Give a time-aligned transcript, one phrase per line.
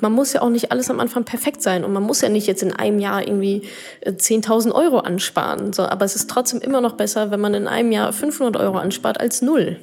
[0.00, 2.46] man muss ja auch nicht alles am Anfang perfekt sein und man muss ja nicht
[2.46, 3.62] jetzt in einem Jahr irgendwie
[4.04, 5.72] 10.000 äh, Euro ansparen.
[5.72, 8.78] So, aber es ist trotzdem immer noch besser, wenn man in einem Jahr 500 Euro
[8.78, 9.78] anspart als null.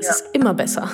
[0.00, 0.12] Es ja.
[0.12, 0.90] ist immer besser.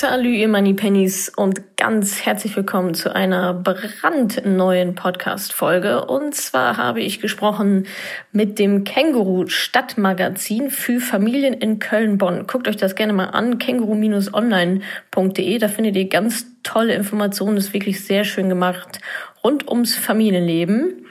[0.00, 6.04] Salut, ihr Money Pennies und ganz herzlich willkommen zu einer brandneuen Podcast-Folge.
[6.04, 7.88] Und zwar habe ich gesprochen
[8.30, 12.46] mit dem Känguru Stadtmagazin für Familien in Köln-Bonn.
[12.46, 15.58] Guckt euch das gerne mal an, känguru-online.de.
[15.58, 19.00] Da findet ihr ganz tolle Informationen, ist wirklich sehr schön gemacht
[19.42, 21.07] rund ums Familienleben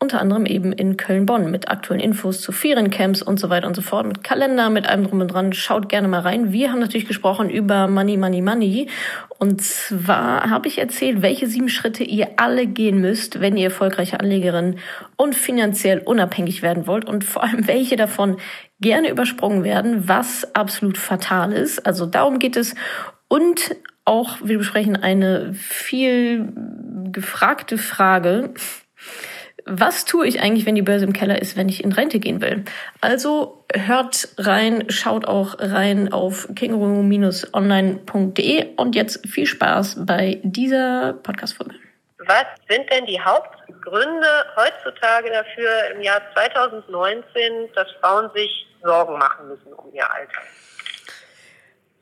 [0.00, 3.82] unter anderem eben in Köln-Bonn mit aktuellen Infos zu Feriencamps und so weiter und so
[3.82, 5.52] fort, mit Kalender, mit allem drum und dran.
[5.52, 6.52] Schaut gerne mal rein.
[6.52, 8.88] Wir haben natürlich gesprochen über Money, Money, Money.
[9.38, 14.20] Und zwar habe ich erzählt, welche sieben Schritte ihr alle gehen müsst, wenn ihr erfolgreiche
[14.20, 14.76] Anlegerin
[15.16, 18.36] und finanziell unabhängig werden wollt und vor allem welche davon
[18.80, 21.84] gerne übersprungen werden, was absolut fatal ist.
[21.86, 22.76] Also darum geht es.
[23.26, 26.52] Und auch, wir besprechen eine viel
[27.10, 28.54] gefragte Frage
[29.68, 32.40] was tue ich eigentlich, wenn die Börse im Keller ist, wenn ich in Rente gehen
[32.40, 32.64] will?
[33.00, 41.74] Also hört rein, schaut auch rein auf känguru-online.de und jetzt viel Spaß bei dieser Podcast-Folge.
[42.26, 49.48] Was sind denn die Hauptgründe heutzutage dafür im Jahr 2019, dass Frauen sich Sorgen machen
[49.48, 50.40] müssen um ihr Alter?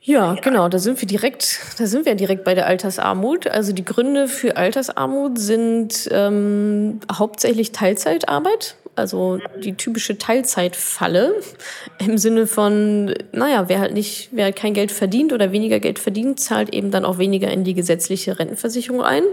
[0.07, 3.49] Ja, genau, da sind wir direkt, da sind wir direkt bei der Altersarmut.
[3.49, 11.35] Also die Gründe für Altersarmut sind ähm, hauptsächlich Teilzeitarbeit, also die typische Teilzeitfalle
[11.99, 15.99] im Sinne von, naja, wer halt nicht, wer halt kein Geld verdient oder weniger Geld
[15.99, 19.25] verdient, zahlt eben dann auch weniger in die gesetzliche Rentenversicherung ein,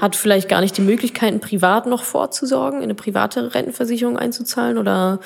[0.00, 5.20] hat vielleicht gar nicht die Möglichkeiten, privat noch vorzusorgen, in eine private Rentenversicherung einzuzahlen oder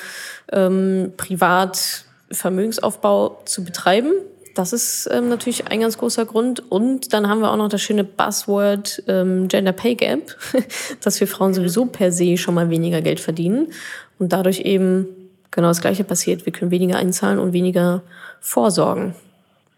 [0.51, 4.11] ähm, privat Vermögensaufbau zu betreiben
[4.59, 6.59] das ist ähm, natürlich ein ganz großer Grund.
[6.69, 10.35] Und dann haben wir auch noch das schöne Buzzword ähm, Gender Pay Gap,
[11.03, 13.73] dass wir Frauen sowieso per se schon mal weniger Geld verdienen
[14.19, 16.45] und dadurch eben genau das Gleiche passiert.
[16.45, 18.03] Wir können weniger einzahlen und weniger
[18.41, 19.15] vorsorgen.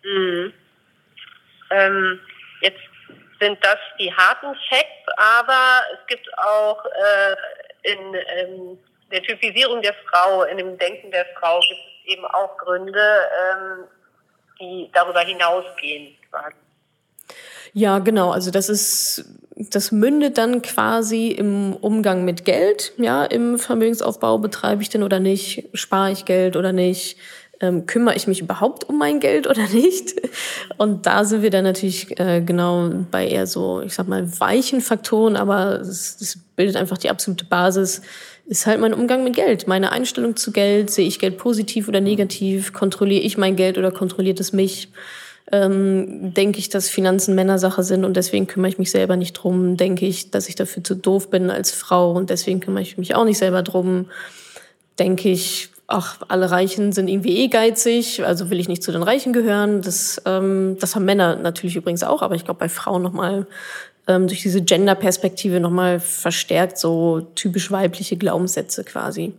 [0.03, 0.51] Mhm.
[1.69, 2.19] Ähm,
[2.61, 2.81] jetzt
[3.39, 8.77] sind das die harten Facts, aber es gibt auch äh, in ähm,
[9.11, 13.87] der Typisierung der Frau, in dem Denken der Frau gibt es eben auch Gründe, ähm,
[14.61, 16.15] die darüber hinausgehen.
[17.73, 18.31] Ja, genau.
[18.31, 22.93] Also das ist, das mündet dann quasi im Umgang mit Geld.
[22.97, 25.69] Ja, im Vermögensaufbau betreibe ich denn oder nicht?
[25.73, 27.17] Spare ich Geld oder nicht?
[27.61, 30.15] Ähm, kümmere ich mich überhaupt um mein Geld oder nicht?
[30.77, 34.81] Und da sind wir dann natürlich äh, genau bei eher so, ich sag mal, weichen
[34.81, 38.01] Faktoren, aber es, es bildet einfach die absolute Basis
[38.51, 39.69] ist halt mein Umgang mit Geld.
[39.69, 43.91] Meine Einstellung zu Geld, sehe ich Geld positiv oder negativ, kontrolliere ich mein Geld oder
[43.91, 44.89] kontrolliert es mich?
[45.53, 49.77] Ähm, denke ich, dass Finanzen Männersache sind und deswegen kümmere ich mich selber nicht drum?
[49.77, 53.15] Denke ich, dass ich dafür zu doof bin als Frau und deswegen kümmere ich mich
[53.15, 54.07] auch nicht selber drum?
[54.99, 59.03] Denke ich, ach, alle Reichen sind irgendwie eh geizig, also will ich nicht zu den
[59.03, 59.81] Reichen gehören.
[59.81, 63.47] Das, ähm, das haben Männer natürlich übrigens auch, aber ich glaube bei Frauen noch mal
[64.11, 69.33] ähm, durch diese Gender-Perspektive nochmal verstärkt, so typisch weibliche Glaubenssätze quasi.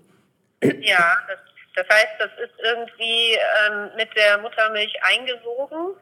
[0.62, 1.38] Ja, das,
[1.75, 5.97] das heißt, das ist irgendwie ähm, mit der Muttermilch eingesogen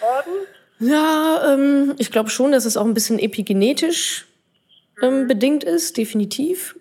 [0.00, 0.46] worden?
[0.78, 4.26] Ja, ähm, ich glaube schon, dass es auch ein bisschen epigenetisch
[5.02, 5.28] ähm, mhm.
[5.28, 6.76] bedingt ist, definitiv.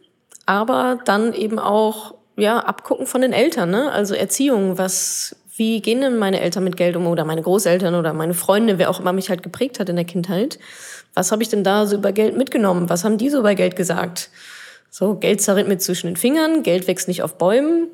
[0.45, 3.91] Aber dann eben auch ja abgucken von den Eltern, ne?
[3.91, 8.13] Also Erziehung, was wie gehen denn meine Eltern mit Geld um oder meine Großeltern oder
[8.13, 10.59] meine Freunde, wer auch immer mich halt geprägt hat in der Kindheit?
[11.13, 12.89] Was habe ich denn da so über Geld mitgenommen?
[12.89, 14.29] Was haben die so über Geld gesagt?
[14.89, 17.87] So, Geld zerrinnt mir zwischen den Fingern, Geld wächst nicht auf Bäumen.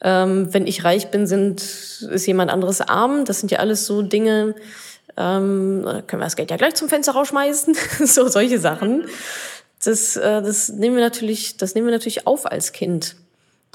[0.00, 3.24] Ähm, wenn ich reich bin, sind, ist jemand anderes arm.
[3.24, 4.54] Das sind ja alles so Dinge,
[5.16, 7.76] ähm, können wir das Geld ja gleich zum Fenster rausschmeißen.
[8.06, 9.04] so solche Sachen.
[9.84, 13.16] Das, äh, das nehmen wir natürlich, das nehmen wir natürlich auf als Kind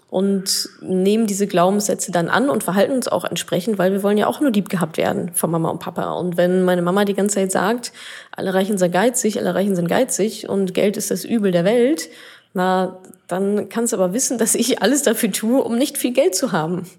[0.10, 4.28] und nehmen diese Glaubenssätze dann an und verhalten uns auch entsprechend, weil wir wollen ja
[4.28, 6.14] auch nur lieb gehabt werden von Mama und Papa.
[6.14, 7.92] Und wenn meine Mama die ganze Zeit sagt,
[8.32, 12.10] alle Reichen sind geizig, alle Reichen sind geizig und Geld ist das Übel der Welt,
[12.54, 16.36] na, dann kannst du aber wissen, dass ich alles dafür tue, um nicht viel Geld
[16.36, 16.90] zu haben,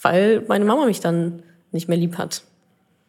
[0.00, 2.42] weil meine Mama mich dann nicht mehr lieb hat.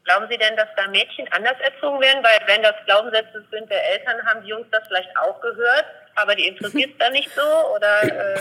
[0.04, 2.24] Glauben Sie denn, dass da Mädchen anders erzogen werden?
[2.24, 5.86] Weil wenn das Glaubenssätze sind der Eltern, haben die Jungs das vielleicht auch gehört,
[6.16, 7.42] aber die interessiert es dann nicht so?
[7.74, 8.40] Oder äh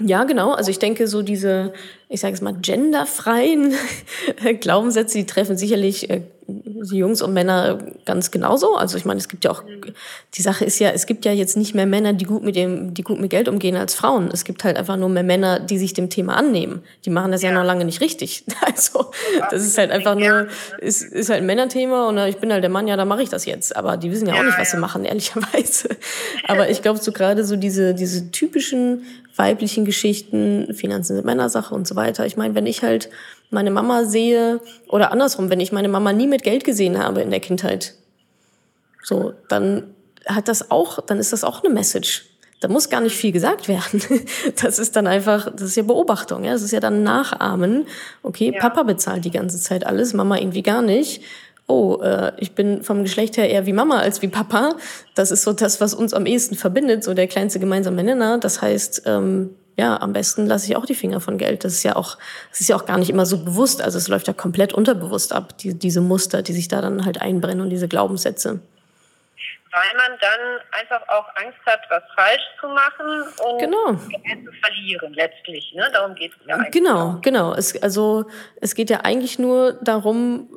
[0.00, 0.52] ja, genau.
[0.52, 1.72] Also ich denke, so diese,
[2.12, 3.72] ich sage es mal, genderfreien
[4.60, 6.22] Glaubenssätze, die treffen sicherlich äh,
[6.82, 8.74] Jungs und Männer ganz genauso.
[8.74, 9.62] Also ich meine, es gibt ja auch,
[10.34, 12.94] die Sache ist ja, es gibt ja jetzt nicht mehr Männer, die gut mit dem,
[12.94, 14.28] die gut mit Geld umgehen als Frauen.
[14.32, 16.82] Es gibt halt einfach nur mehr Männer, die sich dem Thema annehmen.
[17.04, 18.44] Die machen das ja, ja noch lange nicht richtig.
[18.66, 19.10] Also
[19.50, 20.48] das ist halt einfach nur,
[20.78, 23.28] ist, ist halt ein Männerthema und ich bin halt der Mann, ja, da mache ich
[23.28, 23.74] das jetzt.
[23.76, 25.88] Aber die wissen ja auch nicht, was sie machen, ehrlicherweise.
[26.46, 29.02] Aber ich glaube so gerade so diese, diese typischen
[29.36, 31.99] weiblichen Geschichten, Finanzen sind Männersache und so weiter.
[32.08, 33.10] Ich meine, wenn ich halt
[33.50, 37.30] meine Mama sehe oder andersrum, wenn ich meine Mama nie mit Geld gesehen habe in
[37.30, 37.94] der Kindheit,
[39.02, 39.94] so, dann
[40.26, 42.26] hat das auch, dann ist das auch eine Message.
[42.60, 44.02] Da muss gar nicht viel gesagt werden.
[44.62, 46.52] Das ist dann einfach, das ist ja Beobachtung, ja.
[46.52, 47.86] Das ist ja dann Nachahmen.
[48.22, 48.60] Okay, ja.
[48.60, 51.22] Papa bezahlt die ganze Zeit alles, Mama irgendwie gar nicht.
[51.66, 54.74] Oh, äh, ich bin vom Geschlecht her eher wie Mama als wie Papa.
[55.14, 58.38] Das ist so das, was uns am ehesten verbindet, so der kleinste gemeinsame Nenner.
[58.38, 61.64] Das heißt, ähm, ja, am besten lasse ich auch die Finger von Geld.
[61.64, 62.18] Das ist ja auch,
[62.50, 63.80] das ist ja auch gar nicht immer so bewusst.
[63.80, 67.22] Also es läuft ja komplett unterbewusst ab, die, diese Muster, die sich da dann halt
[67.22, 68.60] einbrennen und diese Glaubenssätze.
[69.72, 70.40] Weil man dann
[70.78, 73.92] einfach auch Angst hat, was falsch zu machen und genau.
[74.22, 75.72] Geld zu verlieren, letztlich.
[75.74, 75.88] Ne?
[75.94, 76.72] Darum geht es ja eigentlich.
[76.72, 77.54] Genau, genau.
[77.54, 78.26] Es, also
[78.60, 80.50] es geht ja eigentlich nur darum,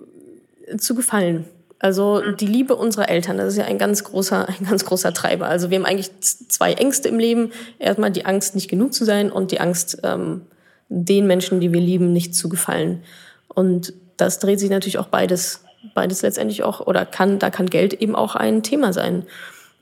[0.78, 1.48] zu gefallen.
[1.84, 2.38] Also mhm.
[2.38, 5.48] die Liebe unserer Eltern, das ist ja ein ganz großer, ein ganz großer Treiber.
[5.48, 7.52] Also wir haben eigentlich zwei Ängste im Leben.
[7.78, 10.42] Erstmal die Angst, nicht genug zu sein und die Angst, ähm,
[10.88, 13.04] den Menschen, die wir lieben, nicht zu gefallen.
[13.50, 17.94] Und das dreht sich natürlich auch beides, beides letztendlich auch, oder kann, da kann Geld
[17.94, 19.24] eben auch ein Thema sein.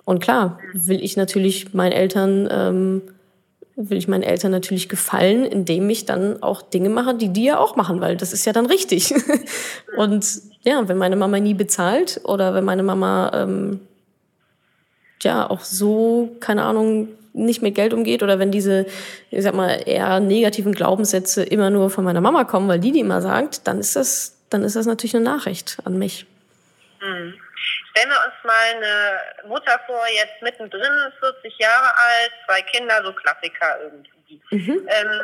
[0.03, 3.01] Und klar, will ich natürlich meinen Eltern, ähm,
[3.75, 7.59] will ich meinen Eltern natürlich gefallen, indem ich dann auch Dinge mache, die die ja
[7.59, 9.13] auch machen, weil das ist ja dann richtig.
[9.97, 10.25] und
[10.61, 13.79] ja, wenn meine Mama nie bezahlt oder wenn meine Mama ähm,
[15.21, 18.85] ja auch so, keine Ahnung, nicht mit Geld umgeht oder wenn diese,
[19.29, 22.99] ich sag mal, eher negativen Glaubenssätze immer nur von meiner Mama kommen, weil die die
[22.99, 26.25] immer sagt, dann ist das, dann ist das natürlich eine Nachricht an mich.
[27.01, 27.33] Mhm.
[27.91, 33.13] Stellen wir uns mal eine Mutter vor, jetzt mittendrin, 40 Jahre alt, zwei Kinder, so
[33.13, 34.41] Klassiker irgendwie.
[34.51, 34.87] Mhm.
[34.89, 35.21] Ähm,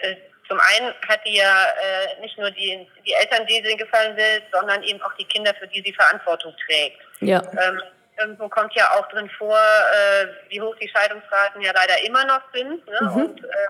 [0.00, 0.16] äh,
[0.48, 4.42] zum einen hat die ja äh, nicht nur die, die Eltern, die sie gefallen will,
[4.52, 7.00] sondern eben auch die Kinder, für die sie Verantwortung trägt.
[7.20, 7.42] Ja.
[7.60, 7.82] Ähm,
[8.18, 12.42] irgendwo kommt ja auch drin vor, äh, wie hoch die Scheidungsraten ja leider immer noch
[12.52, 12.86] sind.
[12.86, 12.98] Ne?
[13.00, 13.16] Mhm.
[13.16, 13.68] Und äh,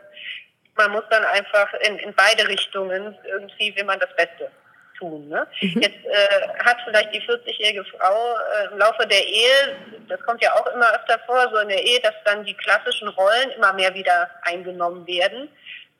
[0.74, 4.50] man muss dann einfach in, in beide Richtungen irgendwie, will man das Beste
[4.98, 5.28] tun.
[5.28, 5.46] Ne?
[5.60, 5.82] Mhm.
[5.82, 9.76] Jetzt äh, hat vielleicht die 40-jährige Frau äh, im Laufe der Ehe,
[10.08, 13.08] das kommt ja auch immer öfter vor, so in der Ehe, dass dann die klassischen
[13.08, 15.48] Rollen immer mehr wieder eingenommen werden.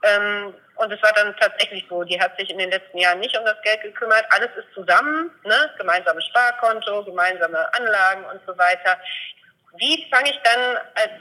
[0.02, 3.36] Ähm, und es war dann tatsächlich so, die hat sich in den letzten Jahren nicht
[3.36, 4.24] um das Geld gekümmert.
[4.30, 5.70] Alles ist zusammen, ne?
[5.78, 8.98] gemeinsames Sparkonto, gemeinsame Anlagen und so weiter.
[9.78, 11.12] Wie fange ich dann als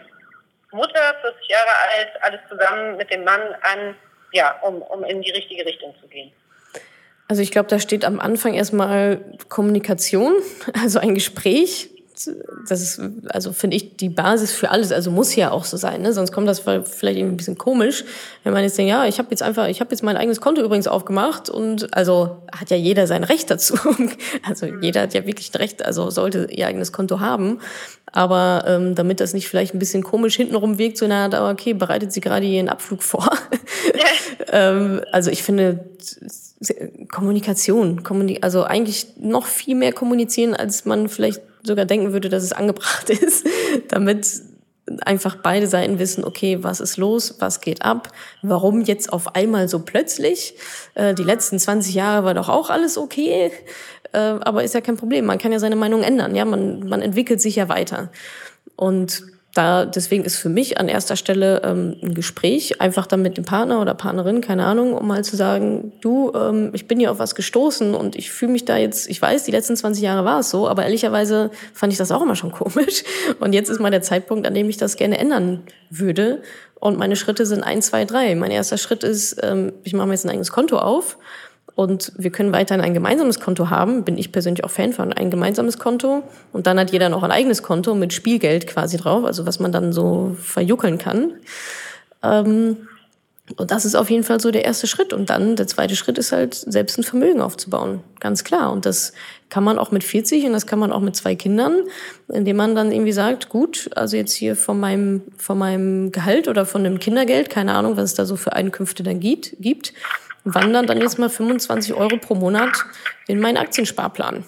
[0.72, 3.96] Mutter, 40 Jahre alt, alles zusammen mit dem Mann an,
[4.34, 6.34] ja, um, um in die richtige Richtung zu gehen?
[7.28, 10.34] Also ich glaube, da steht am Anfang erstmal Kommunikation,
[10.82, 11.90] also ein Gespräch
[12.68, 14.92] das ist, also finde ich, die Basis für alles.
[14.92, 16.14] Also muss ja auch so sein, ne?
[16.14, 18.06] Sonst kommt das vielleicht irgendwie ein bisschen komisch,
[18.44, 20.62] wenn man jetzt denkt, ja, ich habe jetzt einfach, ich habe jetzt mein eigenes Konto
[20.62, 23.76] übrigens aufgemacht und also hat ja jeder sein Recht dazu.
[24.44, 27.60] Also jeder hat ja wirklich ein Recht, also sollte ihr eigenes Konto haben.
[28.12, 32.12] Aber ähm, damit das nicht vielleicht ein bisschen komisch hintenrum wirkt, so na, okay, bereitet
[32.12, 33.30] sie gerade ihren Abflug vor.
[34.52, 35.86] ähm, also ich finde
[37.12, 38.02] Kommunikation,
[38.42, 43.10] also eigentlich noch viel mehr kommunizieren, als man vielleicht sogar denken würde, dass es angebracht
[43.10, 43.46] ist,
[43.90, 44.28] damit
[45.02, 48.10] einfach beide Seiten wissen, okay, was ist los, was geht ab,
[48.44, 50.56] warum jetzt auf einmal so plötzlich.
[50.94, 53.52] Äh, die letzten 20 Jahre war doch auch alles okay,
[54.12, 55.26] äh, aber ist ja kein Problem.
[55.26, 58.12] Man kann ja seine Meinung ändern, ja, man, man entwickelt sich ja weiter.
[58.76, 59.24] Und
[59.56, 63.46] da, deswegen ist für mich an erster Stelle ähm, ein Gespräch, einfach dann mit dem
[63.46, 67.20] Partner oder Partnerin, keine Ahnung, um mal zu sagen, du, ähm, ich bin hier auf
[67.20, 70.42] was gestoßen und ich fühle mich da jetzt, ich weiß, die letzten 20 Jahre war
[70.42, 73.04] es so, aber ehrlicherweise fand ich das auch immer schon komisch.
[73.40, 76.42] Und jetzt ist mal der Zeitpunkt, an dem ich das gerne ändern würde.
[76.78, 78.36] Und meine Schritte sind eins, zwei, drei.
[78.36, 81.18] Mein erster Schritt ist, ähm, ich mache mir jetzt ein eigenes Konto auf
[81.76, 84.06] und wir können weiterhin ein gemeinsames Konto haben.
[84.06, 85.12] Bin ich persönlich auch Fan von.
[85.12, 86.24] Ein gemeinsames Konto.
[86.54, 89.74] Und dann hat jeder noch ein eigenes Konto mit Spielgeld quasi drauf, also was man
[89.74, 91.34] dann so verjuckeln kann.
[92.24, 92.78] Ähm,
[93.58, 95.12] und das ist auf jeden Fall so der erste Schritt.
[95.12, 98.00] Und dann der zweite Schritt ist halt, selbst ein Vermögen aufzubauen.
[98.22, 98.72] Ganz klar.
[98.72, 99.12] Und das
[99.50, 101.82] kann man auch mit 40 und das kann man auch mit zwei Kindern,
[102.30, 106.66] indem man dann irgendwie sagt, gut, also jetzt hier von meinem, von meinem Gehalt oder
[106.66, 109.94] von dem Kindergeld, keine Ahnung, was es da so für Einkünfte dann gibt, gibt
[110.46, 112.86] wandern dann jetzt mal 25 Euro pro Monat
[113.28, 114.46] in meinen Aktiensparplan.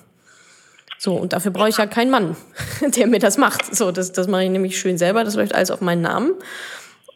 [0.98, 2.38] So, und dafür brauche ich ja keinen Mann,
[2.82, 3.76] der mir das macht.
[3.76, 6.34] So, das, das mache ich nämlich schön selber, das läuft alles auf meinen Namen.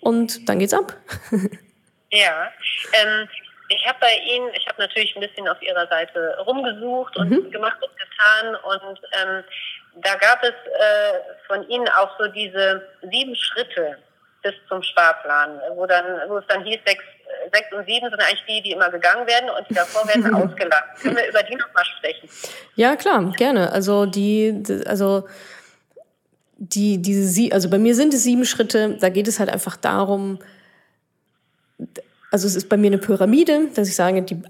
[0.01, 0.93] Und dann geht's ab.
[2.11, 2.51] ja,
[2.93, 3.27] ähm,
[3.69, 7.51] ich habe bei Ihnen, ich habe natürlich ein bisschen auf Ihrer Seite rumgesucht und mhm.
[7.51, 9.43] gemacht und getan und ähm,
[9.95, 13.97] da gab es äh, von Ihnen auch so diese sieben Schritte
[14.41, 17.03] bis zum Sparplan, wo dann, wo es dann hieß, sechs,
[17.51, 20.87] sechs und sieben sind eigentlich die, die immer gegangen werden und die davor werden ausgelassen.
[21.01, 22.29] Können wir über die nochmal sprechen?
[22.75, 23.71] Ja, klar, gerne.
[23.71, 25.27] Also die, also
[26.57, 29.77] die, diese sie, also bei mir sind es sieben Schritte, da geht es halt einfach
[29.77, 30.39] darum,
[32.31, 34.41] also es ist bei mir eine Pyramide, dass ich sage, die,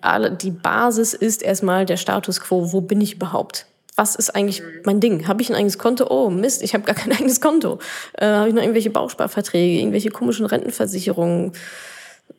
[0.41, 3.65] die Basis ist erstmal der Status quo, wo bin ich überhaupt?
[3.95, 5.27] Was ist eigentlich mein Ding?
[5.27, 6.07] Habe ich ein eigenes Konto?
[6.09, 7.79] Oh Mist, ich habe gar kein eigenes Konto.
[8.13, 11.53] Äh, habe ich noch irgendwelche Bausparverträge, irgendwelche komischen Rentenversicherungen?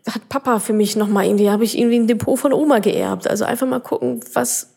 [0.09, 3.29] Hat Papa für mich noch mal irgendwie, habe ich irgendwie ein Depot von Oma geerbt?
[3.29, 4.69] Also einfach mal gucken, was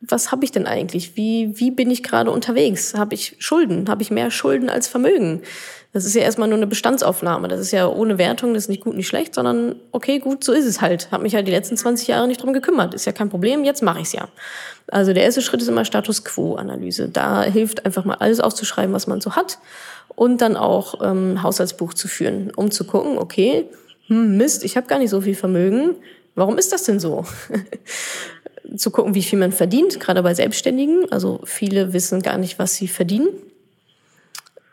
[0.00, 1.16] was habe ich denn eigentlich?
[1.16, 2.94] Wie wie bin ich gerade unterwegs?
[2.94, 3.88] Habe ich Schulden?
[3.88, 5.42] Habe ich mehr Schulden als Vermögen?
[5.92, 7.48] Das ist ja erstmal nur eine Bestandsaufnahme.
[7.48, 10.52] Das ist ja ohne Wertung, das ist nicht gut, nicht schlecht, sondern okay, gut, so
[10.52, 11.08] ist es halt.
[11.10, 12.94] Hab mich halt die letzten 20 Jahre nicht drum gekümmert.
[12.94, 14.28] Ist ja kein Problem, jetzt mache ich's ja.
[14.88, 17.08] Also der erste Schritt ist immer Status Quo-Analyse.
[17.08, 19.58] Da hilft einfach mal alles aufzuschreiben, was man so hat
[20.14, 23.66] und dann auch ähm, Haushaltsbuch zu führen, um zu gucken, okay,
[24.08, 25.96] hm, Mist, ich habe gar nicht so viel Vermögen.
[26.34, 27.24] Warum ist das denn so?
[28.76, 31.10] zu gucken, wie viel man verdient, gerade bei Selbstständigen.
[31.10, 33.28] Also viele wissen gar nicht, was sie verdienen.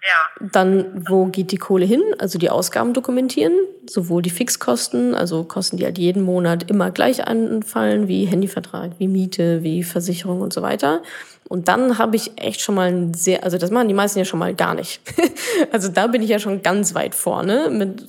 [0.07, 0.47] Ja.
[0.51, 2.03] Dann, wo geht die Kohle hin?
[2.19, 3.53] Also die Ausgaben dokumentieren,
[3.89, 9.07] sowohl die Fixkosten, also Kosten, die halt jeden Monat immer gleich anfallen, wie Handyvertrag, wie
[9.07, 11.01] Miete, wie Versicherung und so weiter.
[11.47, 14.25] Und dann habe ich echt schon mal ein sehr, also das machen die meisten ja
[14.25, 15.01] schon mal gar nicht.
[15.71, 17.69] also da bin ich ja schon ganz weit vorne.
[17.71, 18.05] Mit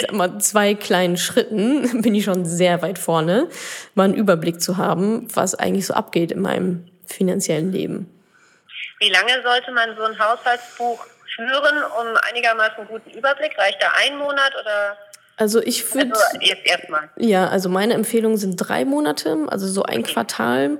[0.00, 3.48] sag mal, zwei kleinen Schritten bin ich schon sehr weit vorne,
[3.94, 8.08] mal einen Überblick zu haben, was eigentlich so abgeht in meinem finanziellen Leben.
[9.00, 13.58] Wie lange sollte man so ein Haushaltsbuch führen, um einigermaßen guten Überblick?
[13.58, 14.96] Reicht da ein Monat oder?
[15.36, 16.12] Also ich würde.
[16.12, 17.08] Also jetzt erstmal.
[17.16, 20.12] Ja, also meine Empfehlung sind drei Monate, also so ein okay.
[20.12, 20.78] Quartal.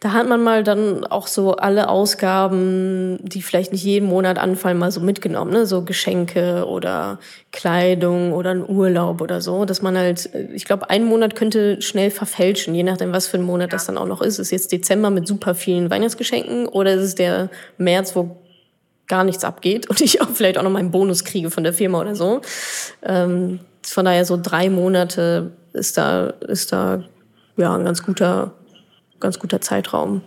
[0.00, 4.78] Da hat man mal dann auch so alle Ausgaben, die vielleicht nicht jeden Monat anfallen,
[4.78, 5.66] mal so mitgenommen, ne?
[5.66, 7.18] So Geschenke oder
[7.52, 12.10] Kleidung oder ein Urlaub oder so, dass man halt, ich glaube, ein Monat könnte schnell
[12.10, 13.76] verfälschen, je nachdem, was für ein Monat ja.
[13.76, 14.38] das dann auch noch ist.
[14.38, 18.38] Ist jetzt Dezember mit super vielen Weihnachtsgeschenken oder ist es der März, wo
[19.10, 22.00] gar nichts abgeht und ich auch vielleicht auch noch meinen Bonus kriege von der Firma
[22.00, 22.40] oder so.
[23.02, 27.04] Ähm, von daher so drei Monate ist da, ist da
[27.56, 28.54] ja ein ganz guter,
[29.18, 30.22] ganz guter Zeitraum.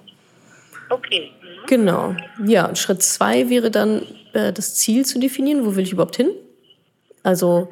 [0.89, 1.31] Okay.
[1.31, 1.65] Mhm.
[1.65, 2.15] Genau.
[2.45, 5.65] Ja, Schritt zwei wäre dann äh, das Ziel zu definieren.
[5.65, 6.31] Wo will ich überhaupt hin?
[7.23, 7.69] Also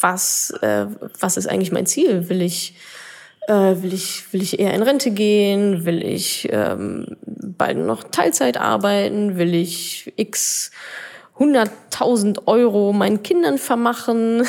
[0.00, 0.86] was, äh,
[1.20, 2.30] was ist eigentlich mein Ziel?
[2.30, 2.76] Will ich
[3.48, 5.84] äh, will, ich, will ich eher in Rente gehen?
[5.84, 9.38] Will ich ähm, bald noch Teilzeit arbeiten?
[9.38, 10.70] Will ich x
[11.38, 14.44] 100.000 Euro meinen Kindern vermachen?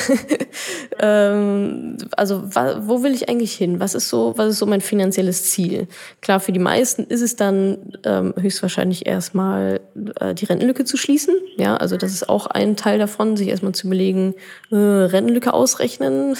[1.00, 3.78] ähm, also wo will ich eigentlich hin?
[3.78, 5.86] Was ist so, was ist so mein finanzielles Ziel?
[6.22, 9.80] Klar, für die meisten ist es dann ähm, höchstwahrscheinlich erstmal
[10.18, 11.34] äh, die Rentenlücke zu schließen.
[11.56, 14.34] Ja, also das ist auch ein Teil davon, sich erstmal zu überlegen,
[14.70, 16.36] äh, Rentenlücke ausrechnen.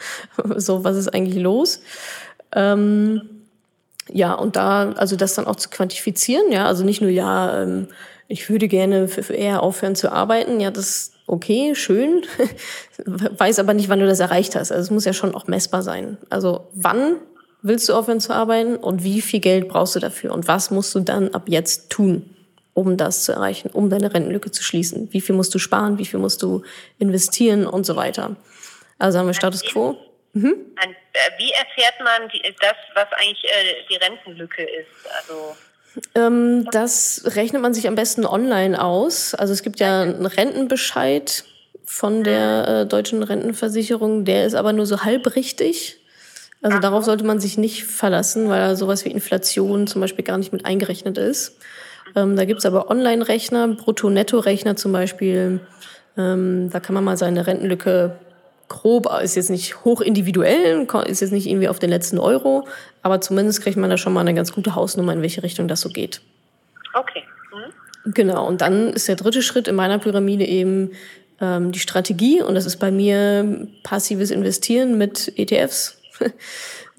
[0.56, 1.80] so, was ist eigentlich los?
[2.54, 3.22] Ähm,
[4.12, 7.88] ja, und da, also das dann auch zu quantifizieren, ja, also nicht nur, ja, ähm,
[8.28, 10.60] ich würde gerne eher aufhören zu arbeiten.
[10.60, 12.26] Ja, das ist okay, schön.
[13.06, 14.70] Weiß aber nicht, wann du das erreicht hast.
[14.70, 16.18] Also es muss ja schon auch messbar sein.
[16.28, 17.16] Also wann
[17.62, 20.94] willst du aufhören zu arbeiten und wie viel Geld brauchst du dafür und was musst
[20.94, 22.36] du dann ab jetzt tun,
[22.74, 25.08] um das zu erreichen, um deine Rentenlücke zu schließen?
[25.12, 25.98] Wie viel musst du sparen?
[25.98, 26.62] Wie viel musst du
[26.98, 28.36] investieren und so weiter?
[28.98, 29.96] Also haben wir Status Quo.
[30.34, 30.54] Mhm.
[30.76, 32.30] Äh, wie erfährt man
[32.60, 35.10] das, was eigentlich äh, die Rentenlücke ist?
[35.20, 35.56] Also
[36.14, 39.34] das rechnet man sich am besten online aus.
[39.34, 41.44] Also es gibt ja einen Rentenbescheid
[41.84, 45.98] von der äh, deutschen Rentenversicherung, der ist aber nur so halb richtig.
[46.60, 50.52] Also darauf sollte man sich nicht verlassen, weil sowas wie Inflation zum Beispiel gar nicht
[50.52, 51.56] mit eingerechnet ist.
[52.16, 55.60] Ähm, da gibt's aber Online-Rechner, Brutto-Netto-Rechner zum Beispiel.
[56.16, 58.18] Ähm, da kann man mal seine Rentenlücke
[58.68, 62.66] grob, ist jetzt nicht hoch individuell, ist jetzt nicht irgendwie auf den letzten Euro,
[63.02, 65.80] aber zumindest kriegt man da schon mal eine ganz gute Hausnummer, in welche Richtung das
[65.80, 66.20] so geht.
[66.94, 67.22] Okay.
[67.52, 68.12] Mhm.
[68.12, 70.92] Genau, und dann ist der dritte Schritt in meiner Pyramide eben
[71.40, 76.00] ähm, die Strategie und das ist bei mir passives Investieren mit ETFs.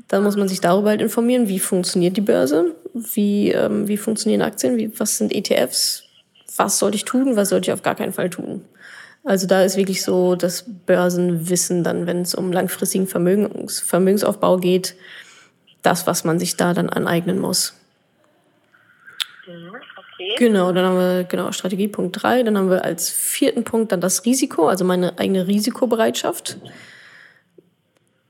[0.07, 4.41] Dann muss man sich darüber halt informieren, wie funktioniert die Börse, wie, ähm, wie funktionieren
[4.41, 6.03] Aktien, wie, was sind ETFs,
[6.57, 8.65] was sollte ich tun, was sollte ich auf gar keinen Fall tun.
[9.29, 14.95] Also da ist wirklich so das Börsenwissen dann, wenn es um langfristigen Vermögens, Vermögensaufbau geht,
[15.83, 17.75] das, was man sich da dann aneignen muss.
[19.45, 20.33] Mhm, okay.
[20.39, 22.41] Genau, dann haben wir genau Strategiepunkt drei.
[22.41, 26.57] Dann haben wir als vierten Punkt dann das Risiko, also meine eigene Risikobereitschaft.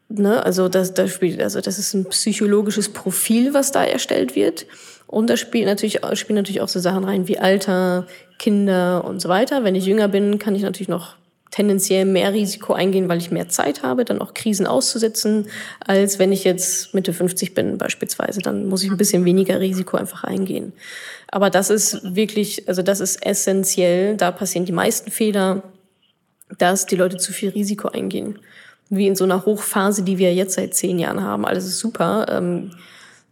[0.10, 4.66] Ne, also das, das spielt, also das ist ein psychologisches Profil, was da erstellt wird.
[5.08, 8.06] Und da spielt natürlich, spielen natürlich auch so Sachen rein wie Alter,
[8.38, 9.64] Kinder und so weiter.
[9.64, 11.16] Wenn ich jünger bin, kann ich natürlich noch
[11.52, 15.48] tendenziell mehr Risiko eingehen, weil ich mehr Zeit habe, dann auch Krisen auszusetzen,
[15.80, 18.40] als wenn ich jetzt Mitte 50 bin beispielsweise.
[18.40, 20.74] Dann muss ich ein bisschen weniger Risiko einfach eingehen.
[21.28, 24.16] Aber das ist wirklich, also das ist essentiell.
[24.16, 25.64] Da passieren die meisten Fehler,
[26.60, 28.40] dass die Leute zu viel Risiko eingehen.
[28.90, 31.46] Wie in so einer Hochphase, die wir jetzt seit zehn Jahren haben.
[31.46, 32.26] Alles ist super.
[32.30, 32.72] Ähm,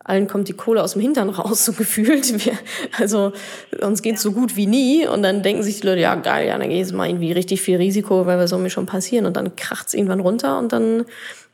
[0.07, 2.45] allen kommt die Kohle aus dem Hintern raus, so gefühlt.
[2.45, 2.53] Wir,
[2.97, 3.33] also
[3.81, 5.07] uns geht's so gut wie nie.
[5.07, 7.77] Und dann denken sich die Leute, ja geil, ja, dann geht's mal irgendwie richtig viel
[7.77, 9.25] Risiko, weil was soll mir schon passieren?
[9.25, 11.05] Und dann kracht's irgendwann runter und dann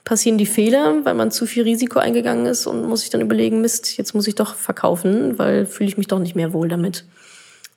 [0.03, 3.61] passieren die Fehler, weil man zu viel Risiko eingegangen ist und muss sich dann überlegen,
[3.61, 7.05] Mist, jetzt muss ich doch verkaufen, weil fühle ich mich doch nicht mehr wohl damit.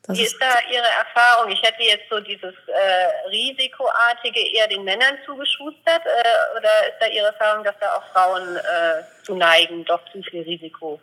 [0.06, 1.50] Das Wie ist da Ihre Erfahrung?
[1.50, 6.02] Ich hätte jetzt so dieses äh, Risikoartige eher den Männern zugeschustert.
[6.04, 10.22] Äh, oder ist da Ihre Erfahrung, dass da auch Frauen äh, zu neigen, doch zu
[10.22, 11.00] viel Risiko?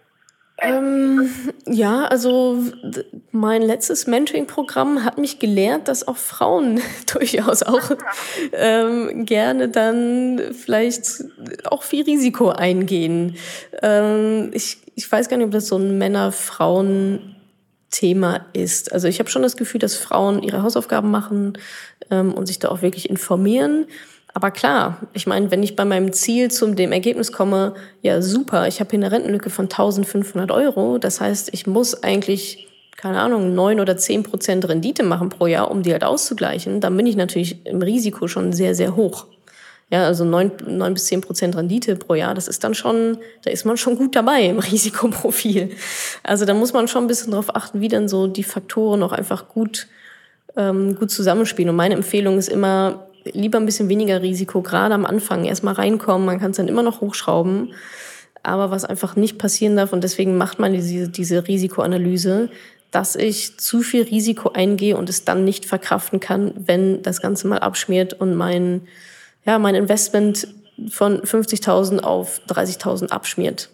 [0.60, 1.30] Ähm,
[1.66, 2.60] ja, also
[3.32, 6.80] mein letztes Mentoring-Programm hat mich gelehrt, dass auch Frauen
[7.12, 7.92] durchaus auch
[8.54, 11.26] ähm, gerne dann vielleicht
[11.66, 13.38] auch viel Risiko eingehen.
[13.82, 17.33] Ähm, ich, ich weiß gar nicht, ob das so ein Männer-Frauen-
[17.94, 18.92] Thema ist.
[18.92, 21.54] Also ich habe schon das Gefühl, dass Frauen ihre Hausaufgaben machen
[22.12, 23.86] ähm, und sich da auch wirklich informieren.
[24.34, 28.68] Aber klar, ich meine, wenn ich bei meinem Ziel zum dem Ergebnis komme, ja super,
[28.68, 30.98] ich habe hier eine Rentenlücke von 1500 Euro.
[30.98, 35.70] Das heißt, ich muss eigentlich, keine Ahnung, neun oder zehn Prozent Rendite machen pro Jahr,
[35.70, 36.82] um die halt auszugleichen.
[36.82, 39.28] Dann bin ich natürlich im Risiko schon sehr, sehr hoch.
[39.90, 43.52] Ja, also neun, neun bis zehn Prozent Rendite pro Jahr, das ist dann schon, da
[43.52, 45.70] ist man schon gut dabei im Risikoprofil.
[46.24, 49.12] Also da muss man schon ein bisschen darauf achten, wie dann so die Faktoren auch
[49.12, 49.88] einfach gut,
[50.56, 51.70] ähm, gut zusammenspielen.
[51.70, 56.26] Und meine Empfehlung ist immer, lieber ein bisschen weniger Risiko, gerade am Anfang erstmal reinkommen,
[56.26, 57.74] man kann es dann immer noch hochschrauben.
[58.42, 62.50] Aber was einfach nicht passieren darf, und deswegen macht man diese, diese Risikoanalyse,
[62.92, 67.48] dass ich zu viel Risiko eingehe und es dann nicht verkraften kann, wenn das Ganze
[67.48, 68.82] mal abschmiert und mein
[69.46, 70.48] ja, mein Investment
[70.90, 73.70] von 50.000 auf 30.000 abschmiert.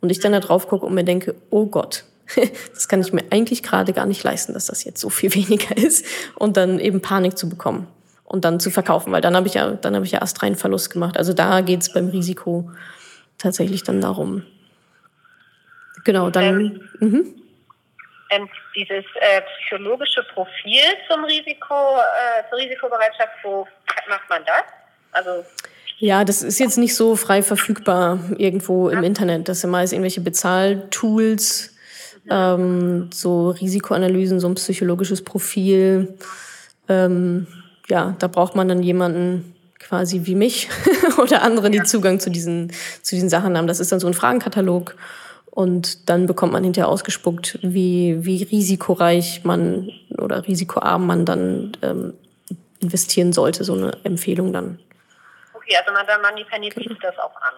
[0.00, 2.04] Und ich dann da drauf gucke und mir denke, oh Gott,
[2.74, 5.76] das kann ich mir eigentlich gerade gar nicht leisten, dass das jetzt so viel weniger
[5.76, 6.04] ist.
[6.34, 7.86] Und dann eben Panik zu bekommen
[8.24, 10.56] und dann zu verkaufen, weil dann habe ich ja, dann habe ich ja erst rein
[10.56, 11.16] Verlust gemacht.
[11.16, 12.70] Also da geht's beim Risiko
[13.38, 14.44] tatsächlich dann darum.
[16.04, 16.80] Genau, dann.
[17.00, 17.34] Ähm, mhm.
[18.30, 23.66] ähm, dieses äh, psychologische Profil zum Risiko, äh, zur Risikobereitschaft, wo
[24.08, 24.83] macht man das?
[25.14, 25.44] Also
[25.98, 29.48] ja, das ist jetzt nicht so frei verfügbar irgendwo im Internet.
[29.48, 31.70] Das sind meist irgendwelche Bezahltools,
[32.28, 36.14] ähm, so Risikoanalysen, so ein psychologisches Profil.
[36.88, 37.46] Ähm,
[37.88, 40.68] ja, da braucht man dann jemanden quasi wie mich
[41.18, 42.72] oder andere, die Zugang zu diesen,
[43.02, 43.66] zu diesen Sachen haben.
[43.66, 44.96] Das ist dann so ein Fragenkatalog.
[45.50, 52.14] Und dann bekommt man hinterher ausgespuckt, wie, wie risikoreich man oder risikoarm man dann ähm,
[52.80, 54.80] investieren sollte, so eine Empfehlung dann.
[55.64, 57.54] Okay, also Madame Moneypenny bietet das auch an.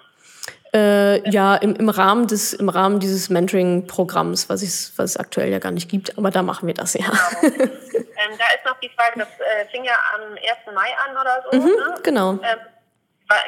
[0.73, 4.63] Äh, ja, im, im, Rahmen des, im Rahmen dieses Mentoring-Programms, was,
[4.97, 7.07] was es aktuell ja gar nicht gibt, aber da machen wir das ja.
[7.41, 7.43] Genau.
[7.43, 10.75] ähm, da ist noch die Frage, das äh, fing ja am 1.
[10.75, 11.59] Mai an oder so.
[11.59, 11.95] Mhm, ne?
[12.03, 12.33] Genau.
[12.33, 12.59] Ähm,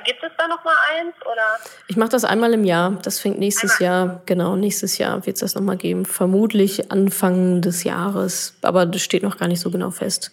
[0.05, 1.59] gibt es da noch mal eins oder?
[1.87, 2.99] Ich mache das einmal im Jahr.
[3.03, 4.07] Das fängt nächstes einmal.
[4.09, 6.05] Jahr, genau, nächstes Jahr wird es das noch mal geben.
[6.05, 10.33] Vermutlich Anfang des Jahres, aber das steht noch gar nicht so genau fest.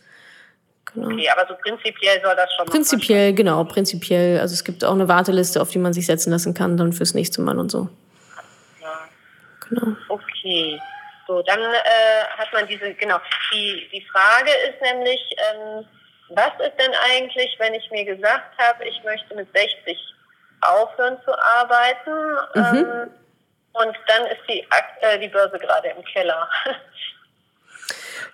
[0.95, 1.13] Genau.
[1.13, 2.65] Okay, aber so prinzipiell soll das schon.
[2.67, 4.39] Prinzipiell, genau, prinzipiell.
[4.39, 7.13] Also es gibt auch eine Warteliste, auf die man sich setzen lassen kann, dann fürs
[7.13, 7.89] nächste Mal und so.
[8.81, 9.07] Ja.
[9.69, 9.95] Genau.
[10.07, 10.79] Okay.
[11.27, 13.19] So, dann äh, hat man diese, genau.
[13.51, 15.19] Die, die Frage ist nämlich,
[15.51, 15.85] ähm,
[16.29, 19.97] was ist denn eigentlich, wenn ich mir gesagt habe, ich möchte mit 60
[20.61, 22.11] aufhören zu arbeiten
[22.55, 22.77] mhm.
[22.77, 23.11] ähm,
[23.73, 24.65] und dann ist die,
[25.01, 26.49] äh, die Börse gerade im Keller.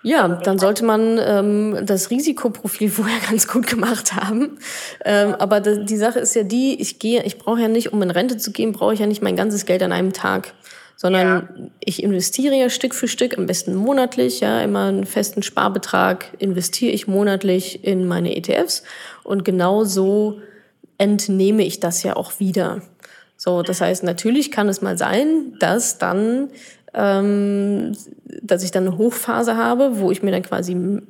[0.02, 4.58] Ja, dann sollte man ähm, das Risikoprofil vorher ganz gut gemacht haben.
[5.04, 8.10] Ähm, aber die Sache ist ja die, ich gehe, ich brauche ja nicht, um in
[8.10, 10.54] Rente zu gehen, brauche ich ja nicht mein ganzes Geld an einem Tag.
[10.96, 11.66] Sondern ja.
[11.80, 16.92] ich investiere ja Stück für Stück, am besten monatlich, ja, immer einen festen Sparbetrag investiere
[16.92, 18.84] ich monatlich in meine ETFs
[19.24, 20.40] und genau so
[20.98, 22.82] entnehme ich das ja auch wieder.
[23.36, 26.50] So, das heißt, natürlich kann es mal sein, dass dann
[26.94, 27.92] ähm,
[28.42, 31.00] dass ich dann eine Hochphase habe, wo ich mir dann quasi,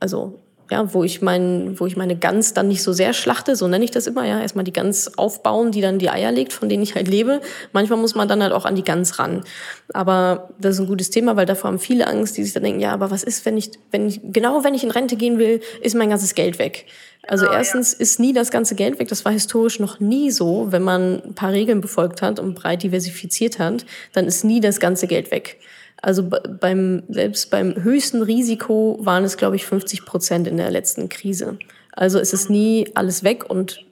[0.00, 0.38] also
[0.72, 3.84] ja, wo ich mein, wo ich meine Gans dann nicht so sehr schlachte, so nenne
[3.84, 6.82] ich das immer, ja, erstmal die Gans aufbauen, die dann die Eier legt, von denen
[6.82, 7.42] ich halt lebe.
[7.74, 9.44] Manchmal muss man dann halt auch an die Gans ran.
[9.92, 12.80] Aber das ist ein gutes Thema, weil davor haben viele Angst, die sich dann denken,
[12.80, 15.60] ja, aber was ist, wenn ich, wenn ich, genau wenn ich in Rente gehen will,
[15.82, 16.86] ist mein ganzes Geld weg.
[17.28, 18.00] Also genau, erstens ja.
[18.00, 19.08] ist nie das ganze Geld weg.
[19.08, 20.68] Das war historisch noch nie so.
[20.72, 24.80] Wenn man ein paar Regeln befolgt hat und breit diversifiziert hat, dann ist nie das
[24.80, 25.58] ganze Geld weg.
[26.02, 31.08] Also beim, selbst beim höchsten Risiko waren es, glaube ich, 50 Prozent in der letzten
[31.08, 31.58] Krise.
[31.92, 33.84] Also es ist nie alles weg und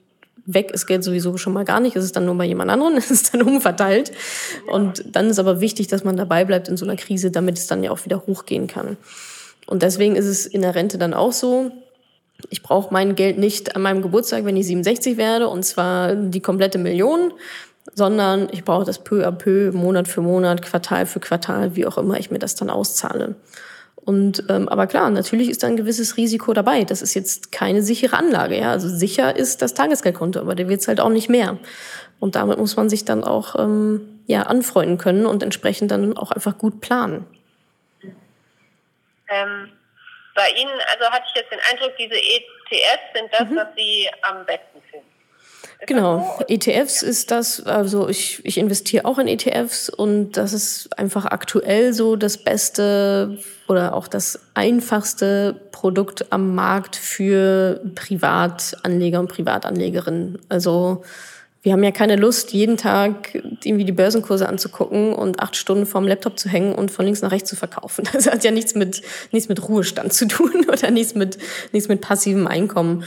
[0.45, 1.95] weg ist Geld sowieso schon mal gar nicht.
[1.95, 4.11] Es ist dann nur bei jemand anderen, es ist dann umverteilt.
[4.67, 7.67] Und dann ist aber wichtig, dass man dabei bleibt in so einer Krise, damit es
[7.67, 8.97] dann ja auch wieder hochgehen kann.
[9.65, 11.71] Und deswegen ist es in der Rente dann auch so,
[12.49, 16.41] ich brauche mein Geld nicht an meinem Geburtstag, wenn ich 67 werde, und zwar die
[16.41, 17.31] komplette Million,
[17.93, 21.97] sondern ich brauche das peu à peu, Monat für Monat, Quartal für Quartal, wie auch
[21.97, 23.35] immer ich mir das dann auszahle.
[23.95, 26.83] Und ähm, aber klar, natürlich ist da ein gewisses Risiko dabei.
[26.83, 28.71] Das ist jetzt keine sichere Anlage, ja.
[28.71, 31.57] Also sicher ist das Tagesgeldkonto, aber der wird's halt auch nicht mehr.
[32.19, 36.31] Und damit muss man sich dann auch ähm, ja anfreunden können und entsprechend dann auch
[36.31, 37.27] einfach gut planen.
[39.29, 39.71] Ähm,
[40.35, 43.55] bei Ihnen, also hatte ich jetzt den Eindruck, diese ETFs sind das, mhm.
[43.55, 45.10] was Sie am besten finden.
[45.87, 51.25] Genau, ETFs ist das, also ich, ich investiere auch in ETFs und das ist einfach
[51.25, 60.37] aktuell so das beste oder auch das einfachste Produkt am Markt für Privatanleger und Privatanlegerinnen.
[60.49, 61.03] Also
[61.63, 66.07] wir haben ja keine Lust, jeden Tag irgendwie die Börsenkurse anzugucken und acht Stunden vorm
[66.07, 68.07] Laptop zu hängen und von links nach rechts zu verkaufen.
[68.13, 71.37] Das hat ja nichts mit, nichts mit Ruhestand zu tun oder nichts mit,
[71.71, 73.03] nichts mit passivem Einkommen.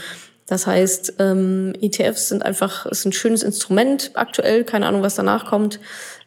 [0.47, 5.45] Das heißt, ähm, ETFs sind einfach, ist ein schönes Instrument aktuell, keine Ahnung, was danach
[5.45, 5.79] kommt.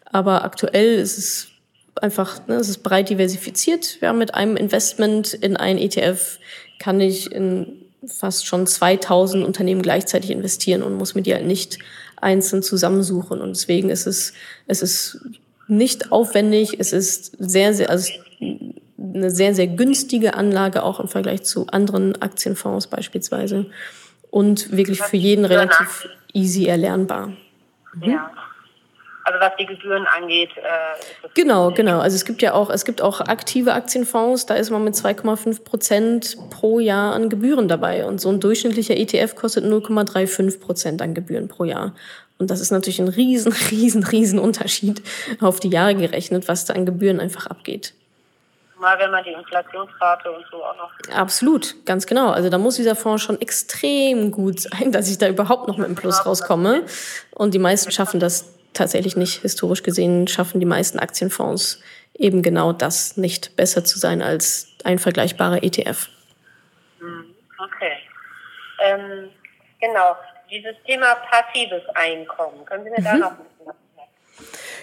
[0.05, 1.49] Aber aktuell ist es
[2.03, 4.01] einfach, ne, es ist breit diversifiziert.
[4.01, 6.39] Ja, mit einem Investment in ein ETF
[6.79, 11.79] kann ich in fast schon 2000 Unternehmen gleichzeitig investieren und muss mir die halt nicht
[12.17, 13.41] einzeln zusammensuchen.
[13.41, 14.33] Und deswegen ist es,
[14.67, 15.21] es ist
[15.69, 18.11] nicht aufwendig, es ist sehr, sehr, also
[18.99, 23.67] eine sehr, sehr günstige Anlage auch im Vergleich zu anderen Aktienfonds beispielsweise
[24.31, 27.29] und wirklich für jeden relativ easy erlernbar.
[27.95, 28.11] Mhm.
[28.11, 28.31] Ja.
[29.25, 30.51] Also was die Gebühren angeht.
[30.57, 32.01] Äh, genau, genau.
[32.01, 35.65] Also es gibt ja auch, es gibt auch aktive Aktienfonds, da ist man mit 2,5
[35.65, 38.07] Prozent pro Jahr an Gebühren dabei.
[38.07, 41.95] Und so ein durchschnittlicher ETF kostet 0,35 Prozent an Gebühren pro Jahr.
[42.39, 45.03] Und das ist natürlich ein riesen, riesen, riesen Unterschied
[45.41, 47.93] auf die Jahre gerechnet, was da an Gebühren einfach abgeht
[48.79, 50.91] mal wenn man die Inflationsrate und so auch noch.
[51.15, 52.31] Absolut, ganz genau.
[52.31, 55.87] Also da muss dieser Fonds schon extrem gut sein, dass ich da überhaupt noch mit
[55.87, 56.85] einem Plus rauskomme.
[57.31, 59.43] Und die meisten schaffen das tatsächlich nicht.
[59.43, 61.83] Historisch gesehen schaffen die meisten Aktienfonds
[62.15, 66.09] eben genau das nicht, besser zu sein als ein vergleichbarer ETF.
[66.99, 67.93] Hm, okay.
[68.81, 69.31] Ähm,
[69.81, 70.17] genau.
[70.51, 73.05] Dieses Thema passives Einkommen, können Sie mir mhm.
[73.05, 73.73] da noch ein bisschen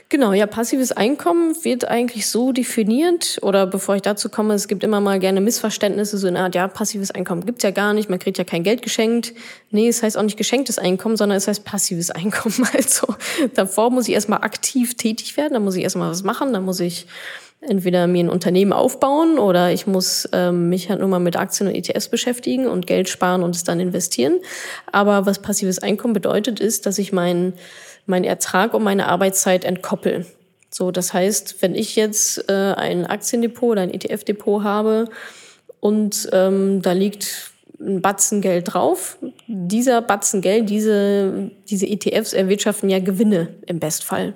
[0.09, 4.83] Genau, ja, passives Einkommen wird eigentlich so definiert, oder bevor ich dazu komme, es gibt
[4.83, 8.19] immer mal gerne Missverständnisse, so eine Art, ja, passives Einkommen gibt's ja gar nicht, man
[8.19, 9.33] kriegt ja kein Geld geschenkt.
[9.71, 12.55] Nee, es heißt auch nicht geschenktes Einkommen, sondern es heißt passives Einkommen.
[12.75, 13.15] Also
[13.55, 16.79] davor muss ich erstmal aktiv tätig werden, da muss ich erstmal was machen, da muss
[16.79, 17.07] ich
[17.61, 21.67] entweder mir ein Unternehmen aufbauen oder ich muss ähm, mich halt nur mal mit Aktien
[21.67, 24.39] und ETFs beschäftigen und Geld sparen und es dann investieren.
[24.91, 27.53] Aber was passives Einkommen bedeutet, ist, dass ich meinen
[28.05, 30.25] meinen Ertrag und meine Arbeitszeit entkoppeln.
[30.69, 35.05] So, das heißt, wenn ich jetzt äh, ein Aktiendepot oder ein ETF-Depot habe
[35.79, 42.89] und ähm, da liegt ein Batzen Geld drauf, dieser Batzen Geld, diese, diese ETFs erwirtschaften
[42.89, 44.33] ja Gewinne im Bestfall.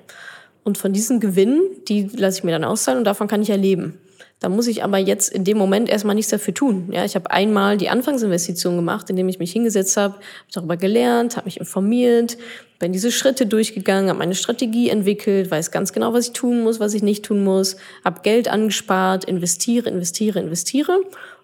[0.64, 3.56] Und von diesen Gewinnen, die lasse ich mir dann auszahlen und davon kann ich ja
[3.56, 3.98] leben.
[4.40, 6.88] Da muss ich aber jetzt in dem Moment erstmal nichts dafür tun.
[6.92, 11.36] Ja, ich habe einmal die Anfangsinvestition gemacht, indem ich mich hingesetzt habe, hab darüber gelernt,
[11.36, 12.38] habe mich informiert,
[12.78, 16.80] bin diese Schritte durchgegangen, habe meine Strategie entwickelt, weiß ganz genau, was ich tun muss,
[16.80, 21.02] was ich nicht tun muss, habe Geld angespart, investiere, investiere, investiere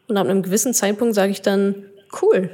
[0.09, 1.75] und ab einem gewissen Zeitpunkt sage ich dann,
[2.23, 2.49] cool,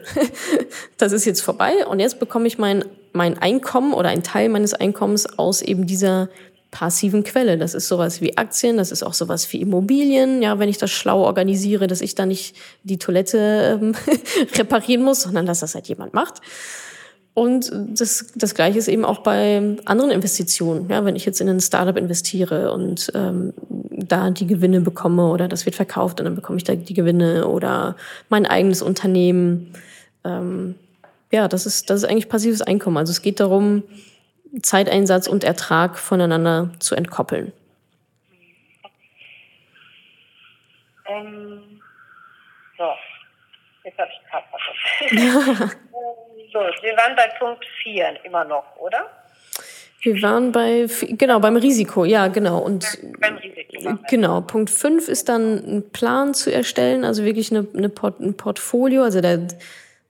[0.98, 4.74] das ist jetzt vorbei und jetzt bekomme ich mein, mein Einkommen oder einen Teil meines
[4.74, 6.28] Einkommens aus eben dieser
[6.72, 7.58] passiven Quelle.
[7.58, 10.42] Das ist sowas wie Aktien, das ist auch sowas wie Immobilien.
[10.42, 13.94] Ja, wenn ich das schlau organisiere, dass ich da nicht die Toilette ähm,
[14.58, 16.40] reparieren muss, sondern dass das halt jemand macht.
[17.34, 20.88] Und das, das Gleiche ist eben auch bei anderen Investitionen.
[20.90, 23.52] Ja, wenn ich jetzt in ein Startup investiere und ähm,
[23.90, 27.46] da die Gewinne bekomme oder das wird verkauft und dann bekomme ich da die Gewinne
[27.46, 27.96] oder
[28.28, 29.72] mein eigenes Unternehmen.
[30.24, 30.74] Ähm,
[31.30, 32.96] ja, das ist, das ist eigentlich passives Einkommen.
[32.96, 33.82] Also es geht darum,
[34.60, 37.52] Zeiteinsatz und Ertrag voneinander zu entkoppeln?
[41.08, 41.80] Ähm,
[42.76, 42.84] so.
[43.84, 44.46] Jetzt habe ich gerade
[46.52, 49.10] so, wir waren bei Punkt 4 immer noch, oder?
[50.02, 52.58] Wir waren bei, genau, beim Risiko, ja, genau.
[52.58, 53.98] Und beim Risiko.
[54.08, 58.36] Genau, Punkt 5 ist dann ein Plan zu erstellen, also wirklich eine, eine Port, ein
[58.36, 59.46] Portfolio, also der,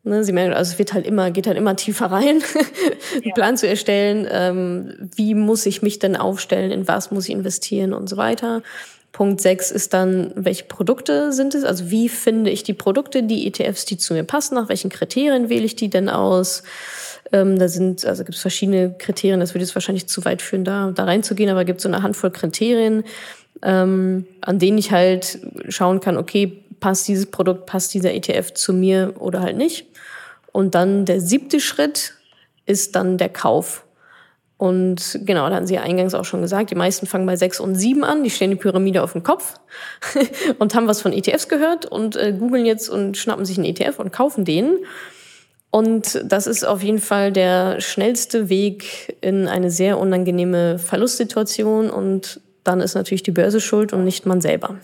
[0.05, 2.43] ne, Sie merken, also es wird halt immer, geht halt immer tiefer rein,
[3.15, 3.35] einen ja.
[3.35, 7.93] Plan zu erstellen, ähm, wie muss ich mich denn aufstellen, in was muss ich investieren
[7.93, 8.63] und so weiter.
[9.13, 11.65] Punkt 6 ist dann, welche Produkte sind es?
[11.65, 15.51] Also wie finde ich die Produkte, die ETFs, die zu mir passen, nach welchen Kriterien
[15.51, 16.63] wähle ich die denn aus?
[17.31, 20.65] Ähm, da sind, also gibt es verschiedene Kriterien, das würde jetzt wahrscheinlich zu weit führen,
[20.65, 23.05] da, da reinzugehen, aber gibt so eine Handvoll Kriterien,
[23.63, 25.39] ähm, an denen ich halt
[25.69, 29.87] schauen kann, okay, passt dieses Produkt, passt dieser ETF zu mir oder halt nicht.
[30.53, 32.13] Und dann der siebte Schritt
[32.67, 33.87] ist dann der Kauf.
[34.59, 37.59] Und genau, da hatten Sie ja eingangs auch schon gesagt, die meisten fangen bei sechs
[37.59, 39.55] und sieben an, die stellen die Pyramide auf den Kopf
[40.59, 43.99] und haben was von ETFs gehört und äh, googeln jetzt und schnappen sich einen ETF
[43.99, 44.79] und kaufen den.
[45.71, 51.91] Und das ist auf jeden Fall der schnellste Weg in eine sehr unangenehme Verlustsituation.
[51.91, 54.77] Und dann ist natürlich die Börse schuld und nicht man selber.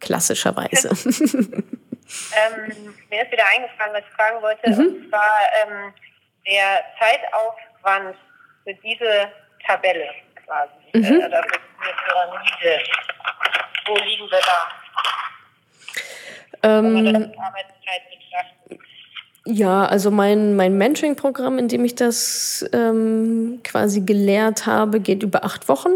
[0.00, 0.88] Klassischerweise.
[0.88, 0.94] ähm,
[3.10, 4.70] mir ist wieder eingefallen, was ich fragen wollte.
[4.70, 4.78] Mhm.
[4.78, 5.92] Und zwar ähm,
[6.46, 8.16] der Zeitaufwand
[8.64, 9.30] für diese
[9.66, 10.10] Tabelle
[10.44, 10.74] quasi.
[10.92, 11.20] Mhm.
[11.20, 12.82] Äh, oder für diese Pyramide.
[13.86, 14.68] Wo liegen wir da?
[16.62, 18.80] Ähm, Wenn man das Arbeitszeit betrachtet.
[19.48, 25.44] Ja, also mein, mein Mentoring-Programm, in dem ich das ähm, quasi gelehrt habe, geht über
[25.44, 25.90] acht Wochen.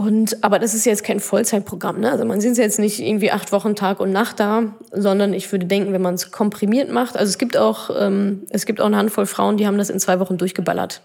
[0.00, 2.00] Und, aber das ist jetzt kein Vollzeitprogramm.
[2.00, 2.10] Ne?
[2.10, 5.66] Also man sind jetzt nicht irgendwie acht Wochen Tag und Nacht da, sondern ich würde
[5.66, 7.18] denken, wenn man es komprimiert macht.
[7.18, 10.00] Also es gibt auch ähm, es gibt auch eine Handvoll Frauen, die haben das in
[10.00, 11.02] zwei Wochen durchgeballert.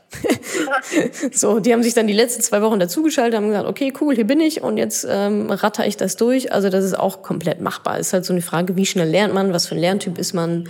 [1.34, 4.26] so, die haben sich dann die letzten zwei Wochen dazugeschaltet, haben gesagt, okay, cool, hier
[4.26, 6.54] bin ich und jetzt ähm, ratter ich das durch.
[6.54, 8.00] Also das ist auch komplett machbar.
[8.00, 10.70] Ist halt so eine Frage, wie schnell lernt man, was für ein Lerntyp ist man,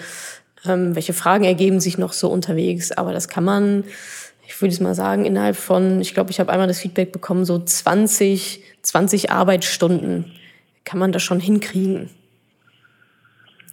[0.66, 2.92] ähm, welche Fragen ergeben sich noch so unterwegs.
[2.92, 3.84] Aber das kann man
[4.48, 7.46] ich würde es mal sagen, innerhalb von, ich glaube, ich habe einmal das Feedback bekommen,
[7.46, 10.32] so 20, 20 Arbeitsstunden
[10.84, 12.10] kann man das schon hinkriegen.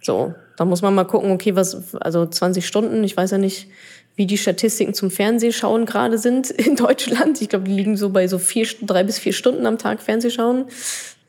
[0.01, 3.67] So, da muss man mal gucken, okay, was, also 20 Stunden, ich weiß ja nicht,
[4.15, 7.41] wie die Statistiken zum Fernsehschauen gerade sind in Deutschland.
[7.41, 10.65] Ich glaube, die liegen so bei so vier, drei bis vier Stunden am Tag Fernsehschauen.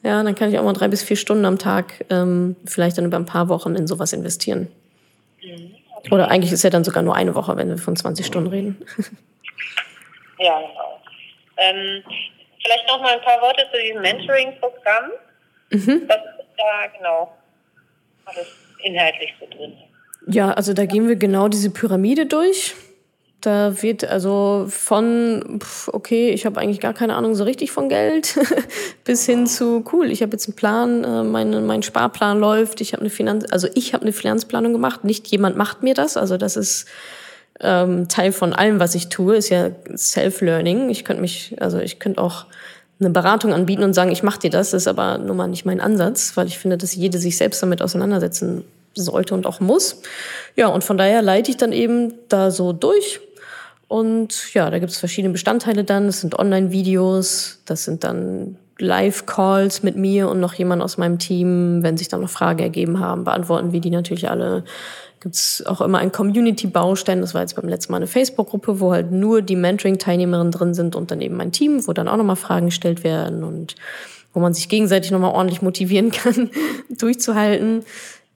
[0.03, 3.07] Ja, dann kann ich auch mal drei bis vier Stunden am Tag ähm, vielleicht dann
[3.07, 4.69] über ein paar Wochen in sowas investieren.
[5.43, 5.75] Mhm.
[6.11, 8.77] Oder eigentlich ist ja dann sogar nur eine Woche, wenn wir von 20 Stunden reden.
[10.39, 11.01] Ja, genau.
[11.57, 12.03] Ähm,
[12.63, 15.11] vielleicht noch mal ein paar Worte zu diesem Mentoring-Programm.
[15.71, 16.09] Mhm.
[16.09, 17.37] Was ist da genau
[18.25, 18.47] alles
[18.83, 19.77] inhaltlich so drin?
[20.27, 22.75] Ja, also da gehen wir genau diese Pyramide durch.
[23.45, 28.39] Da wird also von, okay, ich habe eigentlich gar keine Ahnung so richtig von Geld,
[29.05, 32.95] bis hin zu, cool, ich habe jetzt einen Plan, äh, mein, mein Sparplan läuft, ich
[32.95, 36.39] habe eine Finanz, also ich habe eine Finanzplanung gemacht, nicht jemand macht mir das, also
[36.39, 36.87] das ist
[37.61, 40.91] ähm, Teil von allem, was ich tue, ist ja Self-Learning.
[40.91, 42.47] Ich könnte mich, also ich könnte auch
[43.01, 45.81] eine Beratung anbieten und sagen, ich mache dir das, ist aber nun mal nicht mein
[45.81, 48.65] Ansatz, weil ich finde, dass jede sich selbst damit auseinandersetzen
[48.95, 50.01] sollte und auch muss.
[50.57, 53.21] Ja, und von daher leite ich dann eben da so durch.
[53.89, 56.07] Und ja, da gibt es verschiedene Bestandteile dann.
[56.07, 61.83] Das sind Online-Videos, das sind dann Live-Calls mit mir und noch jemand aus meinem Team.
[61.83, 64.65] Wenn sich dann noch Fragen ergeben haben, beantworten wir die natürlich alle
[65.25, 67.23] gibt es auch immer einen Community-Baustein.
[67.23, 70.95] Das war jetzt beim letzten Mal eine Facebook-Gruppe, wo halt nur die Mentoring-Teilnehmerinnen drin sind
[70.95, 73.75] und dann eben mein Team, wo dann auch nochmal Fragen gestellt werden und
[74.35, 76.51] wo man sich gegenseitig nochmal ordentlich motivieren kann,
[76.91, 77.85] durchzuhalten.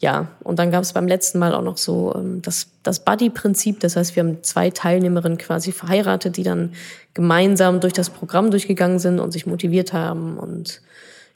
[0.01, 3.81] Ja, und dann gab es beim letzten Mal auch noch so ähm, das, das Buddy-Prinzip.
[3.81, 6.72] Das heißt, wir haben zwei Teilnehmerinnen quasi verheiratet, die dann
[7.12, 10.81] gemeinsam durch das Programm durchgegangen sind und sich motiviert haben und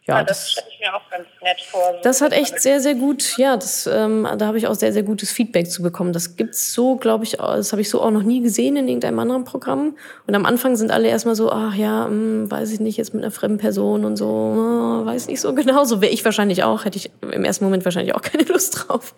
[0.04, 1.94] ja, ja, das, das stelle ich mir auch ganz nett vor.
[2.02, 5.04] Das hat echt sehr, sehr gut, ja, das, ähm, da habe ich auch sehr, sehr
[5.04, 6.12] gutes Feedback zu bekommen.
[6.12, 9.20] Das gibt's so, glaube ich, das habe ich so auch noch nie gesehen in irgendeinem
[9.20, 9.96] anderen Programm.
[10.26, 13.22] Und am Anfang sind alle erstmal so, ach ja, hm, weiß ich nicht, jetzt mit
[13.22, 15.84] einer fremden Person und so, oh, weiß nicht so genau.
[15.84, 19.14] So wäre ich wahrscheinlich auch, hätte ich im ersten Moment wahrscheinlich auch keine Lust drauf.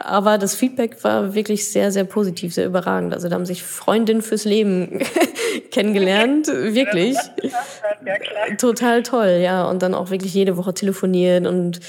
[0.00, 0.06] Ja.
[0.06, 3.12] Aber das Feedback war wirklich sehr, sehr positiv, sehr überragend.
[3.12, 5.00] Also da haben sich Freundinnen fürs Leben
[5.70, 7.18] kennengelernt, wirklich.
[7.42, 9.68] Ja, Total toll, ja.
[9.68, 11.80] Und dann auch wirklich wirklich jede Woche telefonieren und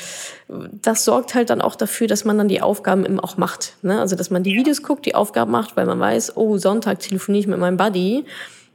[0.82, 3.76] das sorgt halt dann auch dafür, dass man dann die Aufgaben eben auch macht.
[3.82, 4.00] Ne?
[4.00, 7.42] Also dass man die Videos guckt, die Aufgaben macht, weil man weiß, oh, Sonntag telefoniere
[7.42, 8.26] ich mit meinem Buddy.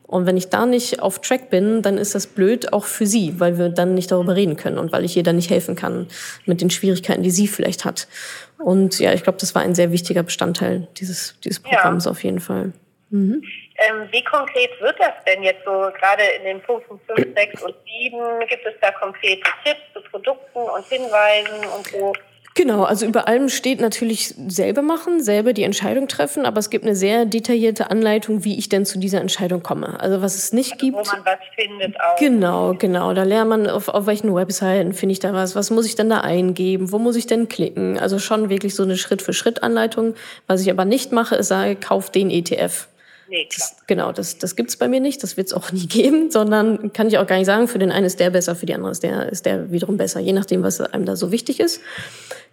[0.05, 3.35] Und wenn ich da nicht auf Track bin, dann ist das blöd auch für sie,
[3.39, 6.07] weil wir dann nicht darüber reden können und weil ich ihr dann nicht helfen kann
[6.47, 8.09] mit den Schwierigkeiten, die sie vielleicht hat.
[8.57, 12.11] Und ja, ich glaube, das war ein sehr wichtiger Bestandteil dieses, dieses Programms ja.
[12.11, 12.73] auf jeden Fall.
[13.11, 13.43] Mhm.
[13.79, 17.75] Ähm, wie konkret wird das denn jetzt so, gerade in den Punkten 5, 6 und
[18.03, 18.47] 7?
[18.49, 22.13] Gibt es da konkrete Tipps zu Produkten und Hinweisen und so?
[22.59, 26.85] Genau, also über allem steht natürlich selber machen, selber die Entscheidung treffen, aber es gibt
[26.85, 30.01] eine sehr detaillierte Anleitung, wie ich denn zu dieser Entscheidung komme.
[30.01, 30.97] Also was es nicht also, gibt.
[30.97, 32.17] Wo man was findet auch.
[32.19, 33.15] Genau, genau.
[33.15, 36.11] Da lernt man, auf, auf welchen Webseiten finde ich da was, was muss ich denn
[36.11, 37.97] da eingeben, wo muss ich denn klicken.
[37.97, 40.17] Also schon wirklich so eine Schritt-für-Schritt-Anleitung.
[40.49, 42.89] Was ich aber nicht mache, ist sage, kauf den ETF.
[43.29, 43.69] Nee, klar.
[43.69, 47.09] Das, genau, das, das gibt's bei mir nicht, das wird's auch nie geben, sondern kann
[47.09, 49.03] ich auch gar nicht sagen, für den einen ist der besser, für die andere ist
[49.03, 51.81] der, ist der wiederum besser, je nachdem, was einem da so wichtig ist.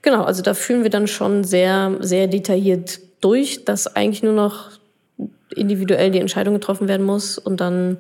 [0.02, 4.72] Genau, also da fühlen wir dann schon sehr, sehr detailliert durch, dass eigentlich nur noch
[5.56, 7.98] individuell die Entscheidung getroffen werden muss und dann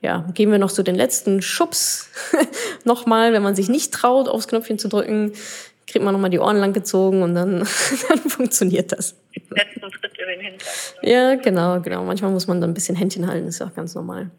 [0.00, 2.08] ja, geben wir noch so den letzten Schubs
[2.84, 5.32] nochmal, wenn man sich nicht traut, aufs Knöpfchen zu drücken,
[5.88, 7.66] kriegt man nochmal die Ohren lang gezogen und dann,
[8.08, 9.16] dann funktioniert das.
[9.50, 10.68] Letzten Schritt über den Hintern.
[11.02, 12.02] Ja, genau, genau.
[12.02, 14.30] Manchmal muss man dann ein bisschen Händchen halten, ist ja auch ganz normal.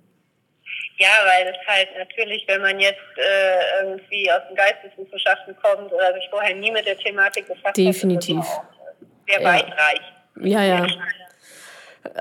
[0.98, 6.14] Ja, weil es halt natürlich, wenn man jetzt äh, irgendwie aus den Geisteswissenschaften kommt oder
[6.14, 8.38] sich vorher nie mit der Thematik befasst Definitiv.
[8.38, 9.54] hat, ist das auch sehr ja.
[9.54, 10.14] weitreichend.
[10.42, 10.88] Ja, ja.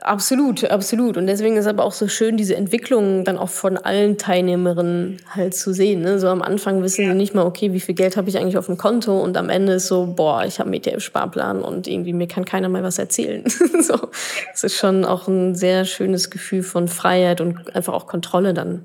[0.02, 1.16] Absolut, absolut.
[1.16, 5.54] Und deswegen ist aber auch so schön, diese Entwicklung dann auch von allen Teilnehmerinnen halt
[5.54, 6.02] zu sehen.
[6.02, 6.18] Ne?
[6.18, 7.12] So am Anfang wissen ja.
[7.12, 9.18] sie nicht mal, okay, wie viel Geld habe ich eigentlich auf dem Konto?
[9.18, 12.68] Und am Ende ist so, boah, ich habe einen ETF-Sparplan und irgendwie mir kann keiner
[12.68, 13.44] mal was erzählen.
[13.80, 14.08] so,
[14.52, 18.84] es ist schon auch ein sehr schönes Gefühl von Freiheit und einfach auch Kontrolle dann.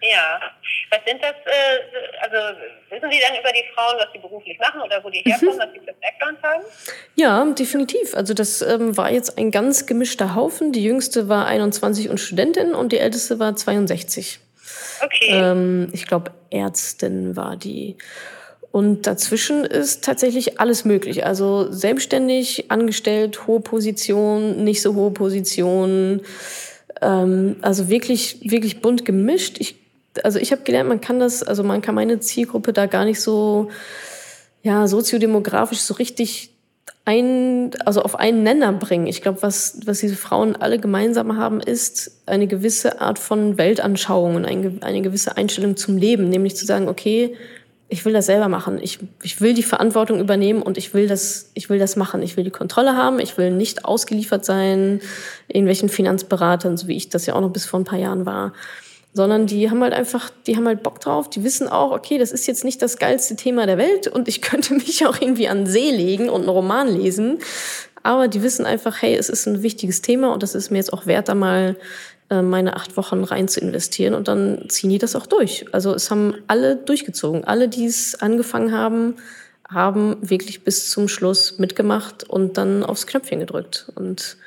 [0.00, 0.40] Ja,
[0.90, 2.36] was sind das, äh, also
[2.88, 5.58] wissen Sie dann über die Frauen, was sie beruflich machen oder wo die herkommen, mhm.
[5.58, 6.62] was sie für Background haben?
[7.16, 8.14] Ja, definitiv.
[8.14, 10.72] Also das ähm, war jetzt ein ganz gemischter Haufen.
[10.72, 14.38] Die jüngste war 21 und Studentin und die älteste war 62.
[15.02, 15.30] Okay.
[15.30, 17.96] Ähm, ich glaube, Ärztin war die.
[18.70, 21.24] Und dazwischen ist tatsächlich alles möglich.
[21.24, 26.22] Also selbstständig, angestellt, hohe Position, nicht so hohe Position.
[27.00, 29.56] Ähm, also wirklich, wirklich bunt gemischt.
[29.58, 29.77] Ich
[30.24, 33.20] also ich habe gelernt, man kann das, also man kann meine Zielgruppe da gar nicht
[33.20, 33.70] so,
[34.62, 36.50] ja, soziodemografisch so richtig
[37.04, 39.06] ein, also auf einen Nenner bringen.
[39.06, 44.34] Ich glaube, was, was diese Frauen alle gemeinsam haben, ist eine gewisse Art von Weltanschauung
[44.34, 47.34] und eine, eine gewisse Einstellung zum Leben, nämlich zu sagen, okay,
[47.88, 48.78] ich will das selber machen.
[48.82, 52.20] Ich, ich will die Verantwortung übernehmen und ich will das, ich will das machen.
[52.22, 53.18] Ich will die Kontrolle haben.
[53.18, 55.00] Ich will nicht ausgeliefert sein
[55.46, 58.52] irgendwelchen Finanzberatern, so wie ich das ja auch noch bis vor ein paar Jahren war
[59.12, 62.30] sondern die haben halt einfach, die haben halt Bock drauf, die wissen auch, okay, das
[62.30, 65.64] ist jetzt nicht das geilste Thema der Welt und ich könnte mich auch irgendwie an
[65.64, 67.38] den See legen und einen Roman lesen,
[68.02, 70.92] aber die wissen einfach, hey, es ist ein wichtiges Thema und das ist mir jetzt
[70.92, 71.76] auch wert, da mal
[72.30, 75.66] äh, meine acht Wochen rein zu investieren und dann ziehen die das auch durch.
[75.72, 79.16] Also es haben alle durchgezogen, alle, die es angefangen haben,
[79.68, 83.90] haben wirklich bis zum Schluss mitgemacht und dann aufs Knöpfchen gedrückt.
[83.94, 84.38] Und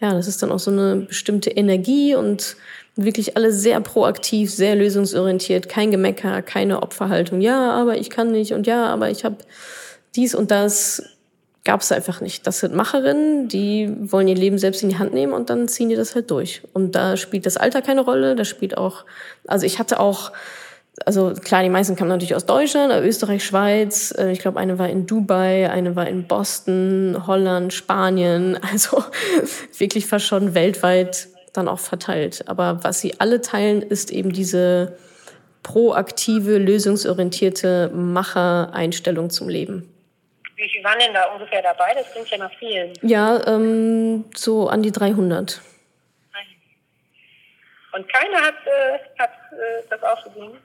[0.00, 2.56] ja, das ist dann auch so eine bestimmte Energie und
[2.96, 7.40] wirklich alle sehr proaktiv, sehr lösungsorientiert, kein Gemecker, keine Opferhaltung.
[7.40, 9.36] Ja, aber ich kann nicht und ja, aber ich habe
[10.16, 11.02] dies und das
[11.64, 12.46] gab es einfach nicht.
[12.46, 15.90] Das sind Macherinnen, die wollen ihr Leben selbst in die Hand nehmen und dann ziehen
[15.90, 16.62] die das halt durch.
[16.72, 19.04] Und da spielt das Alter keine Rolle, da spielt auch,
[19.46, 20.32] also ich hatte auch,
[21.06, 24.14] also klar, die meisten kamen natürlich aus Deutschland, Österreich, Schweiz.
[24.16, 28.58] Äh, ich glaube, eine war in Dubai, eine war in Boston, Holland, Spanien.
[28.70, 29.02] Also
[29.78, 32.44] wirklich fast schon weltweit dann auch verteilt.
[32.46, 34.96] Aber was sie alle teilen, ist eben diese
[35.62, 39.92] proaktive, lösungsorientierte Macher-Einstellung zum Leben.
[40.56, 41.94] Wie viele waren denn da ungefähr dabei?
[41.94, 42.92] Das klingt ja nach vielen.
[43.02, 45.60] Ja, ähm, so an die 300.
[47.92, 50.58] Und keiner hat, äh, hat äh, das aufgegeben?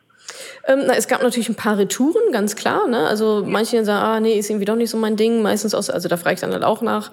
[0.67, 2.87] Ähm, na, es gab natürlich ein paar Retouren, ganz klar.
[2.87, 3.07] Ne?
[3.07, 5.41] Also manche sagen, ah, nee, ist irgendwie doch nicht so mein Ding.
[5.41, 7.11] Meistens aus, also da frage ich dann halt auch nach.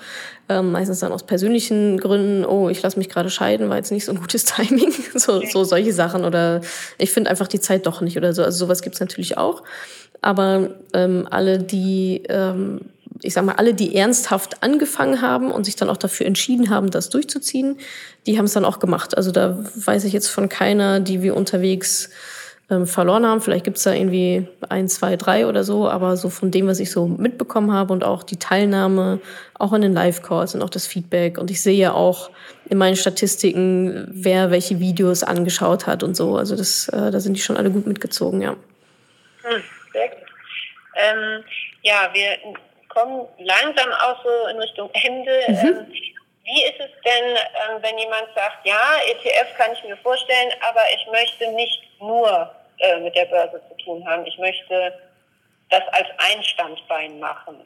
[0.48, 4.05] Ähm, meistens dann aus persönlichen Gründen, oh, ich lasse mich gerade scheiden, war jetzt nicht
[4.05, 4.92] so ein gutes Timing.
[5.14, 6.25] so, so solche Sachen.
[6.25, 6.62] Oder
[6.98, 8.42] ich finde einfach die Zeit doch nicht oder so.
[8.42, 9.62] Also sowas gibt's natürlich auch.
[10.22, 12.81] Aber ähm, alle, die, ähm,
[13.22, 16.90] ich sag mal, alle, die ernsthaft angefangen haben und sich dann auch dafür entschieden haben,
[16.90, 17.77] das durchzuziehen,
[18.27, 19.16] die haben es dann auch gemacht.
[19.16, 22.09] Also da weiß ich jetzt von keiner, die wir unterwegs
[22.70, 23.40] ähm, verloren haben.
[23.40, 26.90] Vielleicht gibt's da irgendwie ein, zwei, drei oder so, aber so von dem, was ich
[26.90, 29.20] so mitbekommen habe und auch die Teilnahme,
[29.59, 31.38] auch in den Live-Calls und auch das Feedback.
[31.38, 32.31] Und ich sehe ja auch
[32.68, 36.37] in meinen Statistiken, wer welche Videos angeschaut hat und so.
[36.37, 38.57] Also das, äh, da sind die schon alle gut mitgezogen, ja.
[39.42, 40.18] Hm, sehr gut.
[40.96, 41.44] Ähm,
[41.83, 42.38] ja, wir
[42.88, 45.33] kommen langsam auch so in Richtung Ende.
[45.48, 45.57] Mhm.
[45.57, 45.87] Ähm,
[46.44, 50.81] wie ist es denn, ähm, wenn jemand sagt, ja, ETF kann ich mir vorstellen, aber
[50.94, 54.27] ich möchte nicht nur äh, mit der Börse zu tun haben.
[54.27, 54.93] Ich möchte
[55.71, 57.57] das als Einstandbein machen.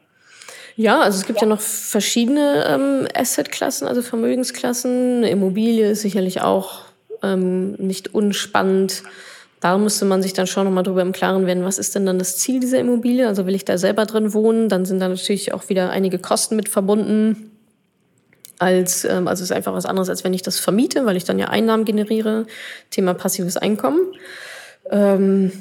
[0.76, 5.18] Ja, also es gibt ja, ja noch verschiedene ähm, Assetklassen, also Vermögensklassen.
[5.18, 6.82] Eine Immobilie ist sicherlich auch
[7.22, 9.02] ähm, nicht unspannend.
[9.60, 12.18] da müsste man sich dann schon nochmal drüber im Klaren werden, was ist denn dann
[12.18, 13.26] das Ziel dieser Immobilie?
[13.26, 14.68] Also will ich da selber drin wohnen?
[14.68, 17.55] Dann sind da natürlich auch wieder einige Kosten mit verbunden.
[18.58, 21.38] Als, ähm, also ist einfach was anderes, als wenn ich das vermiete, weil ich dann
[21.38, 22.46] ja Einnahmen generiere.
[22.90, 24.00] Thema passives Einkommen.
[24.90, 25.52] Ähm,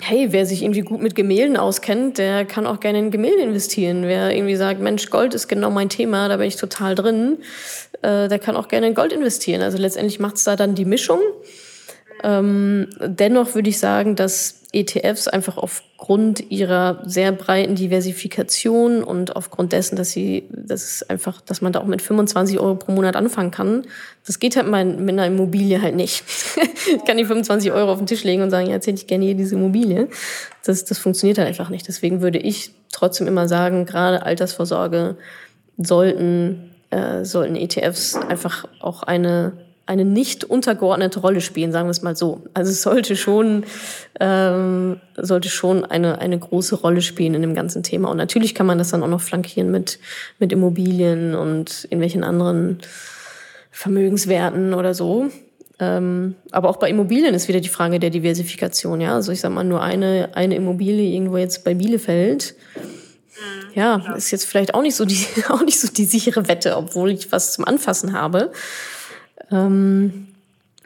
[0.00, 4.02] hey, wer sich irgendwie gut mit Gemälden auskennt, der kann auch gerne in Gemälde investieren.
[4.04, 7.38] Wer irgendwie sagt, Mensch, Gold ist genau mein Thema, da bin ich total drin,
[8.02, 9.62] äh, der kann auch gerne in Gold investieren.
[9.62, 11.20] Also letztendlich macht es da dann die Mischung.
[12.24, 19.74] Ähm, dennoch würde ich sagen, dass ETFs einfach aufgrund ihrer sehr breiten Diversifikation und aufgrund
[19.74, 23.14] dessen, dass sie, das ist einfach, dass man da auch mit 25 Euro pro Monat
[23.14, 23.82] anfangen kann,
[24.26, 26.24] das geht halt mit einer Immobilie halt nicht.
[26.96, 29.06] ich kann die 25 Euro auf den Tisch legen und sagen, ja, jetzt hätte ich
[29.06, 30.08] gerne hier diese Immobilie.
[30.64, 31.86] Das, das funktioniert halt einfach nicht.
[31.86, 35.18] Deswegen würde ich trotzdem immer sagen, gerade Altersvorsorge
[35.76, 39.52] sollten, äh, sollten ETFs einfach auch eine
[39.86, 42.42] eine nicht untergeordnete Rolle spielen, sagen wir es mal so.
[42.54, 43.64] Also es sollte schon,
[44.18, 48.10] ähm, sollte schon eine, eine große Rolle spielen in dem ganzen Thema.
[48.10, 49.98] Und natürlich kann man das dann auch noch flankieren mit,
[50.38, 52.78] mit Immobilien und irgendwelchen anderen
[53.70, 55.30] Vermögenswerten oder so.
[55.80, 59.00] Ähm, aber auch bei Immobilien ist wieder die Frage der Diversifikation.
[59.00, 62.54] Ja, also ich sag mal nur eine, eine Immobilie irgendwo jetzt bei Bielefeld.
[62.76, 63.04] Mhm.
[63.74, 67.10] Ja, ist jetzt vielleicht auch nicht so die, auch nicht so die sichere Wette, obwohl
[67.10, 68.52] ich was zum Anfassen habe.
[69.54, 70.28] Ähm,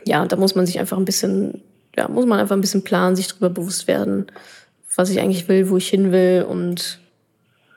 [0.04, 1.62] ja, da muss man sich einfach ein bisschen,
[1.96, 4.26] ja, muss man einfach ein bisschen planen, sich darüber bewusst werden,
[4.94, 7.00] was ich eigentlich will, wo ich hin will und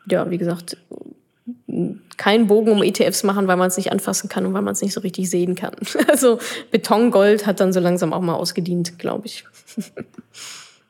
[0.07, 0.77] ja, wie gesagt,
[2.17, 4.81] keinen Bogen um ETFs machen, weil man es nicht anfassen kann und weil man es
[4.81, 5.75] nicht so richtig sehen kann.
[6.07, 6.39] Also
[6.71, 9.45] Betongold hat dann so langsam auch mal ausgedient, glaube ich.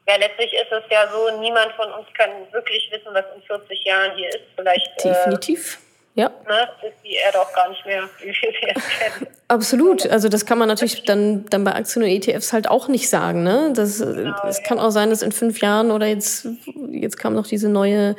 [0.08, 3.84] Ja, letztlich ist es ja so, niemand von uns kann wirklich wissen, was in 40
[3.86, 4.42] Jahren hier ist.
[4.58, 5.06] Vielleicht.
[5.06, 5.76] Äh, Definitiv.
[5.76, 6.30] Äh, ja.
[6.30, 6.68] Ne,
[7.04, 9.28] die Erde auch gar nicht mehr, wie wir sie kennen.
[9.48, 10.08] Absolut.
[10.08, 13.44] Also das kann man natürlich dann, dann bei Aktien und ETFs halt auch nicht sagen.
[13.44, 13.72] Ne?
[13.76, 14.64] Das, genau, es ja.
[14.64, 16.48] kann auch sein, dass in fünf Jahren oder jetzt,
[16.90, 18.16] jetzt kam noch diese neue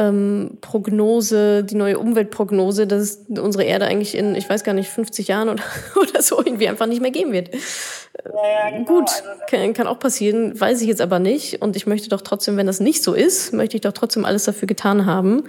[0.00, 5.28] ähm, Prognose, die neue Umweltprognose, dass unsere Erde eigentlich in, ich weiß gar nicht, 50
[5.28, 5.62] Jahren oder,
[6.00, 7.50] oder so irgendwie einfach nicht mehr geben wird.
[7.52, 8.84] Ja, ja, genau.
[8.86, 11.60] Gut, also, kann, kann auch passieren, weiß ich jetzt aber nicht.
[11.60, 14.44] Und ich möchte doch trotzdem, wenn das nicht so ist, möchte ich doch trotzdem alles
[14.44, 15.44] dafür getan haben,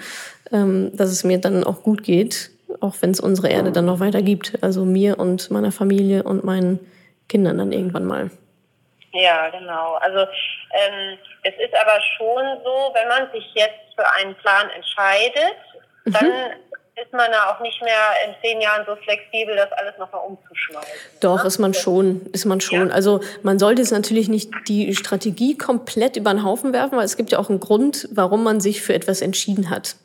[0.51, 4.01] ähm, dass es mir dann auch gut geht, auch wenn es unsere Erde dann noch
[4.01, 4.61] weiter gibt.
[4.61, 6.79] Also mir und meiner Familie und meinen
[7.29, 8.31] Kindern dann irgendwann mal.
[9.13, 9.95] Ja, genau.
[9.95, 15.57] Also ähm, es ist aber schon so, wenn man sich jetzt für einen Plan entscheidet,
[16.05, 16.13] mhm.
[16.13, 16.31] dann
[16.95, 20.91] ist man da auch nicht mehr in zehn Jahren so flexibel, das alles nochmal umzuschmeißen.
[21.19, 21.47] Doch, ne?
[21.47, 22.89] ist man schon, ist man schon.
[22.89, 22.93] Ja.
[22.93, 27.17] Also man sollte es natürlich nicht die Strategie komplett über den Haufen werfen, weil es
[27.17, 29.95] gibt ja auch einen Grund, warum man sich für etwas entschieden hat.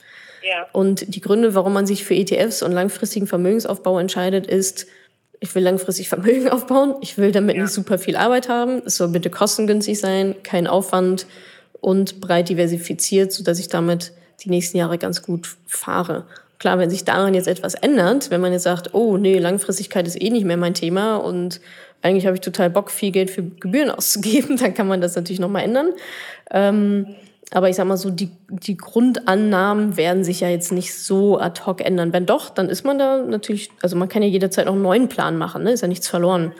[0.43, 0.67] Ja.
[0.73, 4.87] Und die Gründe, warum man sich für ETFs und langfristigen Vermögensaufbau entscheidet, ist,
[5.41, 7.63] ich will langfristig Vermögen aufbauen, ich will damit ja.
[7.63, 11.27] nicht super viel Arbeit haben, es soll bitte kostengünstig sein, kein Aufwand
[11.81, 14.13] und breit diversifiziert, sodass ich damit
[14.43, 16.25] die nächsten Jahre ganz gut fahre.
[16.59, 20.21] Klar, wenn sich daran jetzt etwas ändert, wenn man jetzt sagt, oh nee, Langfristigkeit ist
[20.21, 21.61] eh nicht mehr mein Thema und
[22.03, 25.41] eigentlich habe ich total Bock, viel Geld für Gebühren auszugeben, dann kann man das natürlich
[25.41, 25.93] nochmal ändern.
[26.51, 27.15] Ähm,
[27.53, 31.63] aber ich sag mal so, die, die Grundannahmen werden sich ja jetzt nicht so ad
[31.65, 32.13] hoc ändern.
[32.13, 35.09] Wenn doch, dann ist man da natürlich, also man kann ja jederzeit auch einen neuen
[35.09, 35.71] Plan machen, ne?
[35.71, 36.53] ist ja nichts verloren.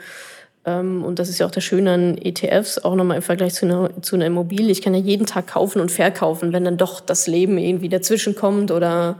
[0.65, 3.65] Ähm, und das ist ja auch das Schöne an ETFs, auch nochmal im Vergleich zu
[3.65, 4.71] einer, zu einer Immobilie.
[4.71, 8.35] Ich kann ja jeden Tag kaufen und verkaufen, wenn dann doch das Leben irgendwie dazwischen
[8.35, 9.17] kommt oder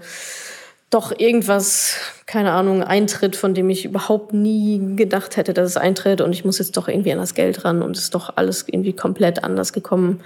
[0.90, 6.22] doch irgendwas, keine Ahnung, eintritt, von dem ich überhaupt nie gedacht hätte, dass es eintritt
[6.22, 8.66] und ich muss jetzt doch irgendwie an das Geld ran und es ist doch alles
[8.68, 10.22] irgendwie komplett anders gekommen,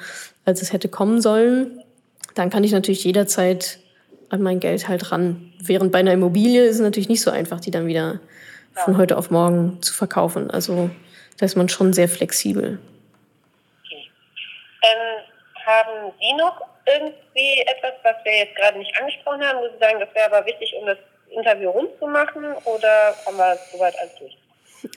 [0.45, 1.82] als es hätte kommen sollen,
[2.36, 3.80] dann kann ich natürlich jederzeit
[4.30, 5.51] an mein Geld halt ran.
[5.59, 8.20] Während bei einer Immobilie ist es natürlich nicht so einfach, die dann wieder
[8.74, 10.49] von heute auf morgen zu verkaufen.
[10.49, 10.89] Also
[11.38, 12.80] da ist man schon sehr flexibel.
[13.84, 14.09] Okay.
[14.84, 19.80] Ähm, haben Sie noch irgendwie etwas, was wir jetzt gerade nicht angesprochen haben, wo Sie
[19.80, 20.98] sagen, das wäre aber wichtig, um das
[21.30, 22.46] Interview rund zu machen?
[22.66, 24.38] Oder haben wir soweit alles durch?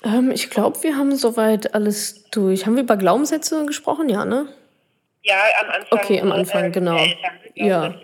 [0.04, 2.66] Ähm, ich glaube, wir haben soweit alles durch.
[2.66, 4.08] Haben wir über Glaubenssätze gesprochen?
[4.08, 4.48] Ja, ne?
[5.22, 5.98] Ja, am Anfang.
[5.98, 6.96] Okay, am Anfang, äh, genau.
[6.96, 7.94] Eltern, ja.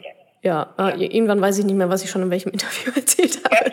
[0.43, 3.73] Ja, ah, irgendwann weiß ich nicht mehr, was ich schon in welchem Interview erzählt habe.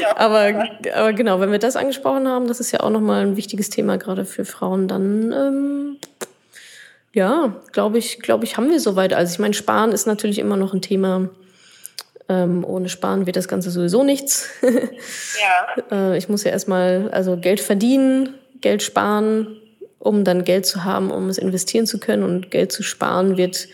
[0.00, 3.36] Ja, aber, aber genau, wenn wir das angesprochen haben, das ist ja auch nochmal ein
[3.36, 5.96] wichtiges Thema gerade für Frauen, dann ähm,
[7.14, 9.12] ja, glaube ich, glaube ich, haben wir soweit.
[9.12, 11.30] Also ich meine, Sparen ist natürlich immer noch ein Thema.
[12.28, 14.48] Ähm, ohne Sparen wird das Ganze sowieso nichts.
[14.62, 16.12] ja.
[16.12, 19.60] äh, ich muss ja erstmal also Geld verdienen, Geld sparen,
[19.98, 22.24] um dann Geld zu haben, um es investieren zu können.
[22.24, 23.68] Und Geld zu sparen wird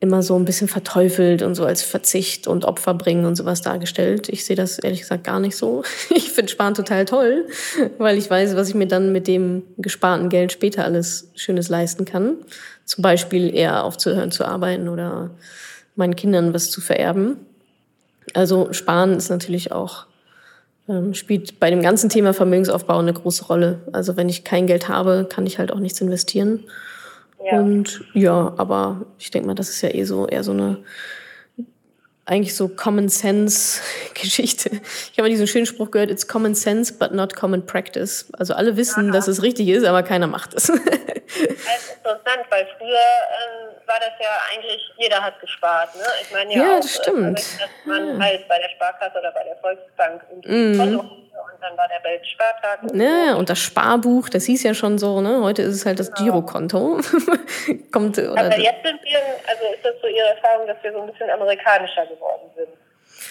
[0.00, 4.30] immer so ein bisschen verteufelt und so als Verzicht und Opfer bringen und sowas dargestellt.
[4.30, 5.82] Ich sehe das ehrlich gesagt gar nicht so.
[6.14, 7.46] Ich finde Sparen total toll,
[7.98, 12.06] weil ich weiß, was ich mir dann mit dem gesparten Geld später alles Schönes leisten
[12.06, 12.36] kann.
[12.86, 15.30] Zum Beispiel eher aufzuhören zu arbeiten oder
[15.96, 17.36] meinen Kindern was zu vererben.
[18.32, 20.06] Also Sparen ist natürlich auch
[20.88, 23.80] ähm, spielt bei dem ganzen Thema Vermögensaufbau eine große Rolle.
[23.92, 26.64] Also wenn ich kein Geld habe, kann ich halt auch nichts investieren.
[27.44, 27.58] Ja.
[27.58, 30.84] Und ja, aber ich denke mal, das ist ja eh so eher so eine
[32.26, 33.80] eigentlich so Common Sense
[34.14, 34.70] Geschichte.
[34.70, 38.30] Ich habe mal diesen schönen Spruch gehört, it's common sense, but not common practice.
[38.38, 39.12] Also alle wissen, Aha.
[39.12, 40.66] dass es richtig ist, aber keiner macht es.
[40.66, 45.94] Das ist interessant, weil früher ähm, war das ja eigentlich, jeder hat gespart.
[45.96, 46.02] Ne?
[46.22, 47.38] Ich meine ja, ja auch, das stimmt.
[47.38, 48.24] Dass man ja.
[48.24, 51.00] halt bei der Sparkasse oder bei der Volksbank ein mhm.
[51.42, 52.80] Und dann war der Weltspartag.
[52.94, 55.42] Ja, und das Sparbuch, das hieß ja schon so, ne?
[55.42, 56.32] Heute ist es halt das genau.
[56.32, 57.00] Girokonto.
[57.92, 61.00] Kommt, oder Aber jetzt sind wir, also ist das so Ihre Erfahrung, dass wir so
[61.02, 62.68] ein bisschen amerikanischer geworden sind?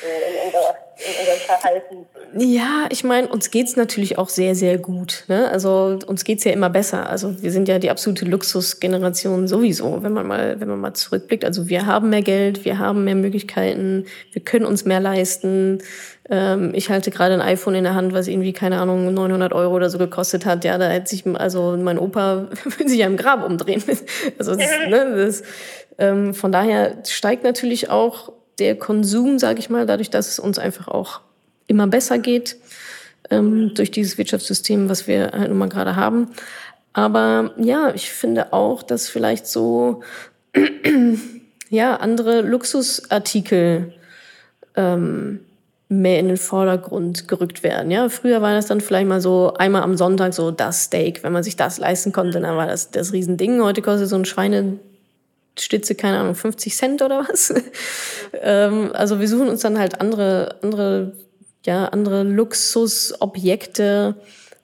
[0.04, 2.06] In, unserer, in unserem Verhalten.
[2.38, 5.26] Ja, ich meine, uns geht's natürlich auch sehr, sehr gut.
[5.28, 5.50] Ne?
[5.50, 7.10] Also uns geht's ja immer besser.
[7.10, 11.44] Also wir sind ja die absolute Luxusgeneration sowieso, wenn man mal, wenn man mal zurückblickt.
[11.44, 15.80] Also wir haben mehr Geld, wir haben mehr Möglichkeiten, wir können uns mehr leisten.
[16.30, 19.76] Ähm, ich halte gerade ein iPhone in der Hand, was irgendwie, keine Ahnung, 900 Euro
[19.76, 20.64] oder so gekostet hat.
[20.64, 23.84] Ja, da hätte sich, also mein Opa würde sich ja im Grab umdrehen.
[24.38, 25.44] Also das, ne, das,
[25.98, 30.60] ähm, von daher steigt natürlich auch der Konsum, sage ich mal, dadurch, dass es uns
[30.60, 31.22] einfach auch
[31.68, 32.58] immer besser geht
[33.30, 36.30] ähm, durch dieses Wirtschaftssystem, was wir halt nun mal gerade haben.
[36.94, 40.02] Aber ja, ich finde auch, dass vielleicht so
[41.70, 43.94] ja andere Luxusartikel
[44.76, 45.42] ähm,
[45.88, 47.90] mehr in den Vordergrund gerückt werden.
[47.90, 51.34] Ja, früher war das dann vielleicht mal so einmal am Sonntag so das Steak, wenn
[51.34, 53.62] man sich das leisten konnte, dann war das das Riesending.
[53.62, 54.80] Heute kostet so ein Schweine
[55.62, 57.54] Stütze, keine Ahnung, 50 Cent oder was.
[58.42, 61.14] ähm, also wir suchen uns dann halt andere, andere,
[61.66, 64.16] ja, andere Luxusobjekte,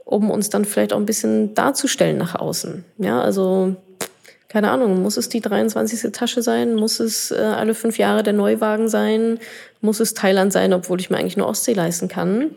[0.03, 2.85] um uns dann vielleicht auch ein bisschen darzustellen nach außen.
[2.97, 3.75] Ja, also
[4.55, 6.13] keine Ahnung, muss es die 23.
[6.13, 6.75] Tasche sein?
[6.75, 9.39] Muss es äh, alle fünf Jahre der Neuwagen sein?
[9.81, 12.51] Muss es Thailand sein, obwohl ich mir eigentlich nur Ostsee leisten kann?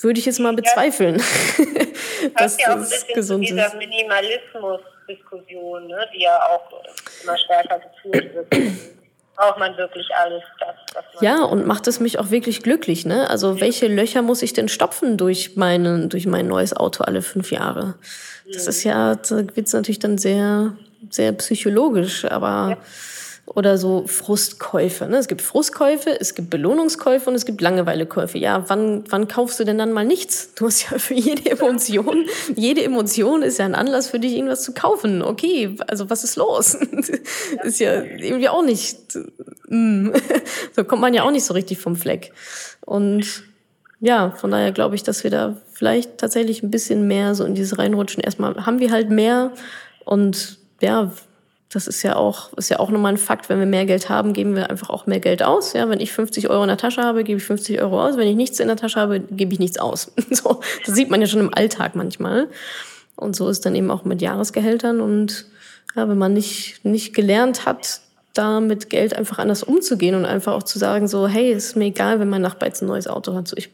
[0.00, 1.22] Würde ich jetzt mal bezweifeln.
[2.22, 4.80] Ja, das ja auch ein bisschen gesund zu dieser Minimalismus
[5.14, 6.70] Diskussion, ne, die ja auch
[7.22, 8.50] immer stärker geführt wird.
[9.36, 13.06] Braucht man wirklich alles das, was man Ja, und macht es mich auch wirklich glücklich,
[13.06, 13.30] ne?
[13.30, 17.50] Also welche Löcher muss ich denn stopfen durch meine, durch mein neues Auto alle fünf
[17.50, 17.94] Jahre?
[18.52, 20.72] Das ist ja, da wird es natürlich dann sehr,
[21.08, 22.78] sehr psychologisch, aber ja
[23.54, 25.06] oder so Frustkäufe.
[25.06, 25.16] Ne?
[25.16, 28.38] Es gibt Frustkäufe, es gibt Belohnungskäufe und es gibt Langeweilekäufe.
[28.38, 30.54] Ja, wann, wann kaufst du denn dann mal nichts?
[30.54, 34.62] Du hast ja für jede Emotion, jede Emotion ist ja ein Anlass für dich, irgendwas
[34.62, 35.22] zu kaufen.
[35.22, 36.74] Okay, also was ist los?
[37.64, 39.18] ist ja irgendwie auch nicht,
[39.68, 40.10] mm.
[40.76, 42.32] so kommt man ja auch nicht so richtig vom Fleck.
[42.82, 43.42] Und
[43.98, 47.56] ja, von daher glaube ich, dass wir da vielleicht tatsächlich ein bisschen mehr so in
[47.56, 48.22] dieses reinrutschen.
[48.22, 49.50] Erstmal haben wir halt mehr
[50.04, 51.10] und ja,
[51.72, 53.48] das ist ja auch, ist ja auch nochmal ein Fakt.
[53.48, 55.72] Wenn wir mehr Geld haben, geben wir einfach auch mehr Geld aus.
[55.72, 58.16] Ja, wenn ich 50 Euro in der Tasche habe, gebe ich 50 Euro aus.
[58.16, 60.12] Wenn ich nichts in der Tasche habe, gebe ich nichts aus.
[60.30, 62.48] So, das sieht man ja schon im Alltag manchmal.
[63.14, 65.00] Und so ist dann eben auch mit Jahresgehältern.
[65.00, 65.46] Und
[65.94, 68.00] ja, wenn man nicht, nicht gelernt hat,
[68.34, 71.86] da mit Geld einfach anders umzugehen und einfach auch zu sagen, so, hey, ist mir
[71.86, 73.46] egal, wenn mein Nachbar jetzt ein neues Auto hat.
[73.46, 73.70] So, ich,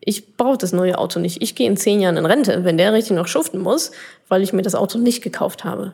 [0.00, 1.42] ich brauche das neue Auto nicht.
[1.42, 3.92] Ich gehe in zehn Jahren in Rente, wenn der richtig noch schuften muss,
[4.28, 5.92] weil ich mir das Auto nicht gekauft habe.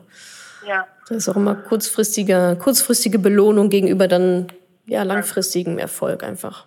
[0.66, 0.86] Ja.
[1.08, 4.52] Das ist auch immer kurzfristige, kurzfristige Belohnung gegenüber dann
[4.86, 6.66] ja, langfristigem Erfolg einfach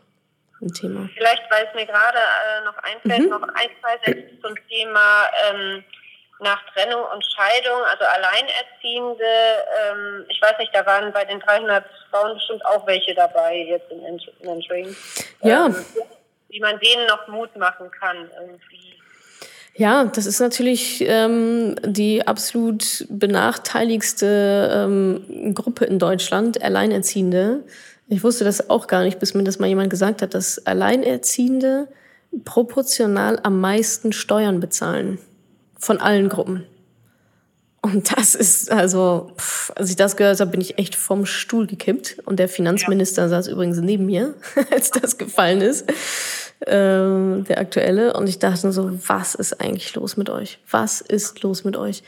[0.61, 1.09] ein Thema.
[1.15, 3.29] Vielleicht, weil es mir gerade äh, noch einfällt, mhm.
[3.29, 5.83] noch ein, zwei Sätze zum Thema ähm,
[6.39, 9.23] nach Trennung und Scheidung, also Alleinerziehende.
[9.83, 13.89] Ähm, ich weiß nicht, da waren bei den 300 Frauen bestimmt auch welche dabei jetzt
[13.91, 14.01] im
[14.43, 14.95] Mentoring.
[15.41, 15.67] Ja.
[15.67, 15.85] Ähm,
[16.49, 18.84] wie man denen noch Mut machen kann, irgendwie
[19.77, 27.63] ja, das ist natürlich ähm, die absolut benachteiligste ähm, Gruppe in Deutschland, Alleinerziehende.
[28.07, 31.89] Ich wusste das auch gar nicht, bis mir das mal jemand gesagt hat, dass Alleinerziehende
[32.45, 35.19] proportional am meisten Steuern bezahlen
[35.77, 36.63] von allen Gruppen.
[37.81, 41.67] Und das ist also, pff, als ich das gehört habe, bin ich echt vom Stuhl
[41.67, 42.17] gekippt.
[42.25, 43.29] Und der Finanzminister ja.
[43.29, 44.35] saß übrigens neben mir,
[44.71, 45.85] als das gefallen ist
[46.61, 48.13] äh, der aktuelle.
[48.13, 50.59] Und ich dachte so, was ist eigentlich los mit euch?
[50.69, 52.03] Was ist los mit euch?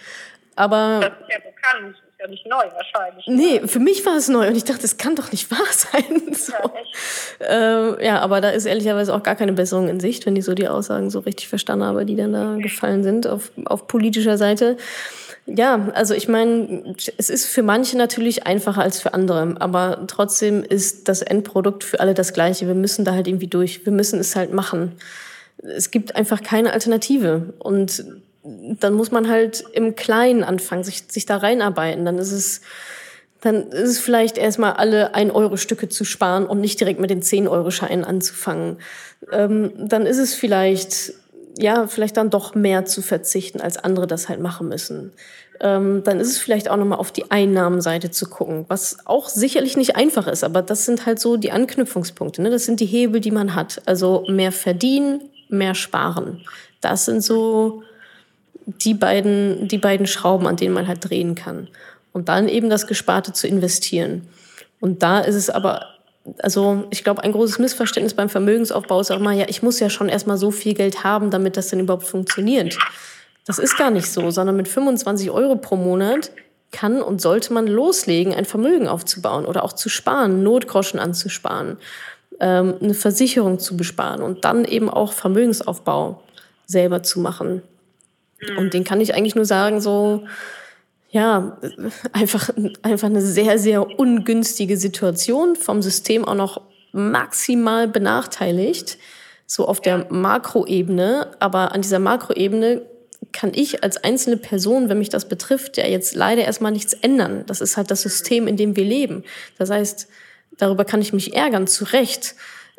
[0.56, 1.96] Aber das ist ja bekannt.
[2.20, 3.26] ja nicht neu wahrscheinlich.
[3.28, 6.34] Nee, für mich war es neu und ich dachte, es kann doch nicht wahr sein.
[6.34, 6.54] So.
[6.54, 7.42] Ja, echt.
[7.42, 10.54] Äh, ja, aber da ist ehrlicherweise auch gar keine Besserung in Sicht, wenn ich so
[10.54, 14.78] die Aussagen so richtig verstanden habe, die dann da gefallen sind auf, auf politischer Seite.
[15.50, 20.62] Ja, also ich meine, es ist für manche natürlich einfacher als für andere, aber trotzdem
[20.62, 22.68] ist das Endprodukt für alle das gleiche.
[22.68, 23.86] Wir müssen da halt irgendwie durch.
[23.86, 24.92] Wir müssen es halt machen.
[25.64, 27.54] Es gibt einfach keine Alternative.
[27.60, 28.04] Und
[28.44, 32.04] dann muss man halt im Kleinen anfangen, sich, sich da reinarbeiten.
[32.04, 32.60] Dann ist es,
[33.40, 38.04] dann ist es vielleicht erstmal alle 1-Euro-Stücke zu sparen und nicht direkt mit den 10-Euro-Scheinen
[38.04, 38.80] anzufangen.
[39.32, 41.14] Ähm, dann ist es vielleicht,
[41.58, 45.12] ja, vielleicht dann doch mehr zu verzichten, als andere das halt machen müssen.
[45.60, 49.76] Ähm, dann ist es vielleicht auch nochmal auf die Einnahmenseite zu gucken, was auch sicherlich
[49.76, 52.42] nicht einfach ist, aber das sind halt so die Anknüpfungspunkte.
[52.42, 52.52] Ne?
[52.52, 53.82] Das sind die Hebel, die man hat.
[53.86, 56.42] Also mehr verdienen, mehr sparen.
[56.82, 57.82] Das sind so
[58.66, 61.70] die beiden, die beiden Schrauben, an denen man halt drehen kann.
[62.14, 64.28] Und dann eben das Gesparte zu investieren.
[64.80, 65.86] Und da ist es aber,
[66.40, 69.90] also ich glaube, ein großes Missverständnis beim Vermögensaufbau ist auch mal, ja, ich muss ja
[69.90, 72.78] schon erstmal so viel Geld haben, damit das denn überhaupt funktioniert.
[73.46, 76.32] Das ist gar nicht so, sondern mit 25 Euro pro Monat
[76.72, 81.78] kann und sollte man loslegen, ein Vermögen aufzubauen oder auch zu sparen, Notgroschen anzusparen,
[82.40, 86.22] ähm, eine Versicherung zu besparen und dann eben auch Vermögensaufbau
[86.66, 87.62] selber zu machen.
[88.58, 90.26] Und den kann ich eigentlich nur sagen, so,
[91.18, 91.58] ja,
[92.14, 92.52] einfach,
[92.84, 96.62] einfach eine sehr, sehr ungünstige Situation, vom System auch noch
[96.92, 99.00] maximal benachteiligt,
[99.48, 101.32] so auf der Makroebene.
[101.40, 102.84] Aber an dieser Makroebene
[103.32, 107.44] kann ich als einzelne Person, wenn mich das betrifft, ja jetzt leider erstmal nichts ändern.
[107.48, 109.24] Das ist halt das System, in dem wir leben.
[109.58, 110.08] Das heißt,
[110.60, 112.36] darüber kann ich mich ärgern, zu Recht.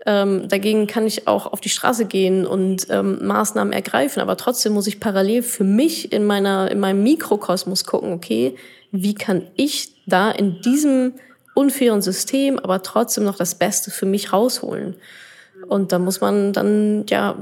[0.07, 4.73] Ähm, dagegen kann ich auch auf die Straße gehen und ähm, Maßnahmen ergreifen, aber trotzdem
[4.73, 8.55] muss ich parallel für mich in meiner in meinem Mikrokosmos gucken, okay,
[8.93, 11.15] wie kann ich da in diesem
[11.55, 14.95] unfairen System aber trotzdem noch das Beste für mich rausholen?
[15.67, 17.37] Und da muss man dann ja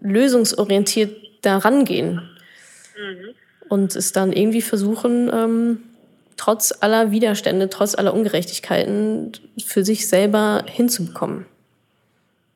[0.00, 2.16] lösungsorientiert da rangehen
[2.96, 3.34] mhm.
[3.70, 5.78] und es dann irgendwie versuchen, ähm,
[6.36, 9.32] trotz aller Widerstände, trotz aller Ungerechtigkeiten
[9.64, 11.46] für sich selber hinzubekommen.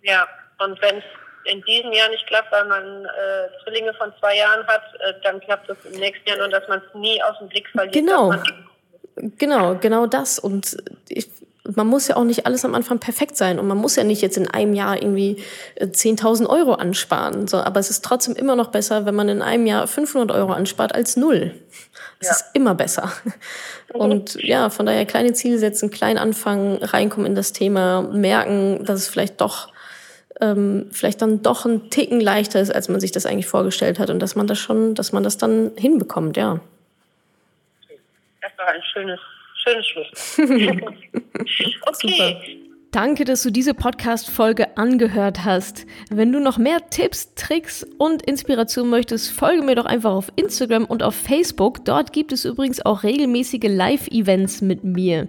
[0.03, 0.27] Ja,
[0.59, 1.05] und wenn es
[1.45, 3.09] in diesem Jahr nicht klappt, weil man äh,
[3.63, 6.83] Zwillinge von zwei Jahren hat, äh, dann klappt es im nächsten Jahr nur, dass man
[6.87, 7.95] es nie aus dem Blick verliert.
[7.95, 8.33] Genau.
[9.39, 10.39] Genau, genau das.
[10.39, 10.77] Und
[11.09, 11.29] ich,
[11.65, 14.23] man muss ja auch nicht alles am Anfang perfekt sein und man muss ja nicht
[14.23, 15.43] jetzt in einem Jahr irgendwie
[15.79, 17.47] 10.000 äh, Euro ansparen.
[17.47, 20.53] So, aber es ist trotzdem immer noch besser, wenn man in einem Jahr 500 Euro
[20.53, 21.55] anspart als null.
[22.19, 22.33] Es ja.
[22.33, 23.13] ist immer besser.
[23.93, 29.01] Und ja, von daher kleine Ziele setzen, klein anfangen, reinkommen in das Thema, merken, dass
[29.01, 29.69] es vielleicht doch
[30.41, 34.11] ähm, vielleicht dann doch ein Ticken leichter ist, als man sich das eigentlich vorgestellt hat
[34.11, 36.61] und dass man das schon, dass man das dann hinbekommt, ja.
[38.41, 39.21] Das war ein schönes,
[39.65, 40.39] schönes Schluss.
[41.87, 42.17] okay.
[42.17, 42.41] Super.
[42.93, 45.87] Danke, dass du diese Podcast-Folge angehört hast.
[46.11, 50.87] Wenn du noch mehr Tipps, Tricks und Inspiration möchtest, folge mir doch einfach auf Instagram
[50.87, 51.85] und auf Facebook.
[51.85, 55.29] Dort gibt es übrigens auch regelmäßige Live-Events mit mir.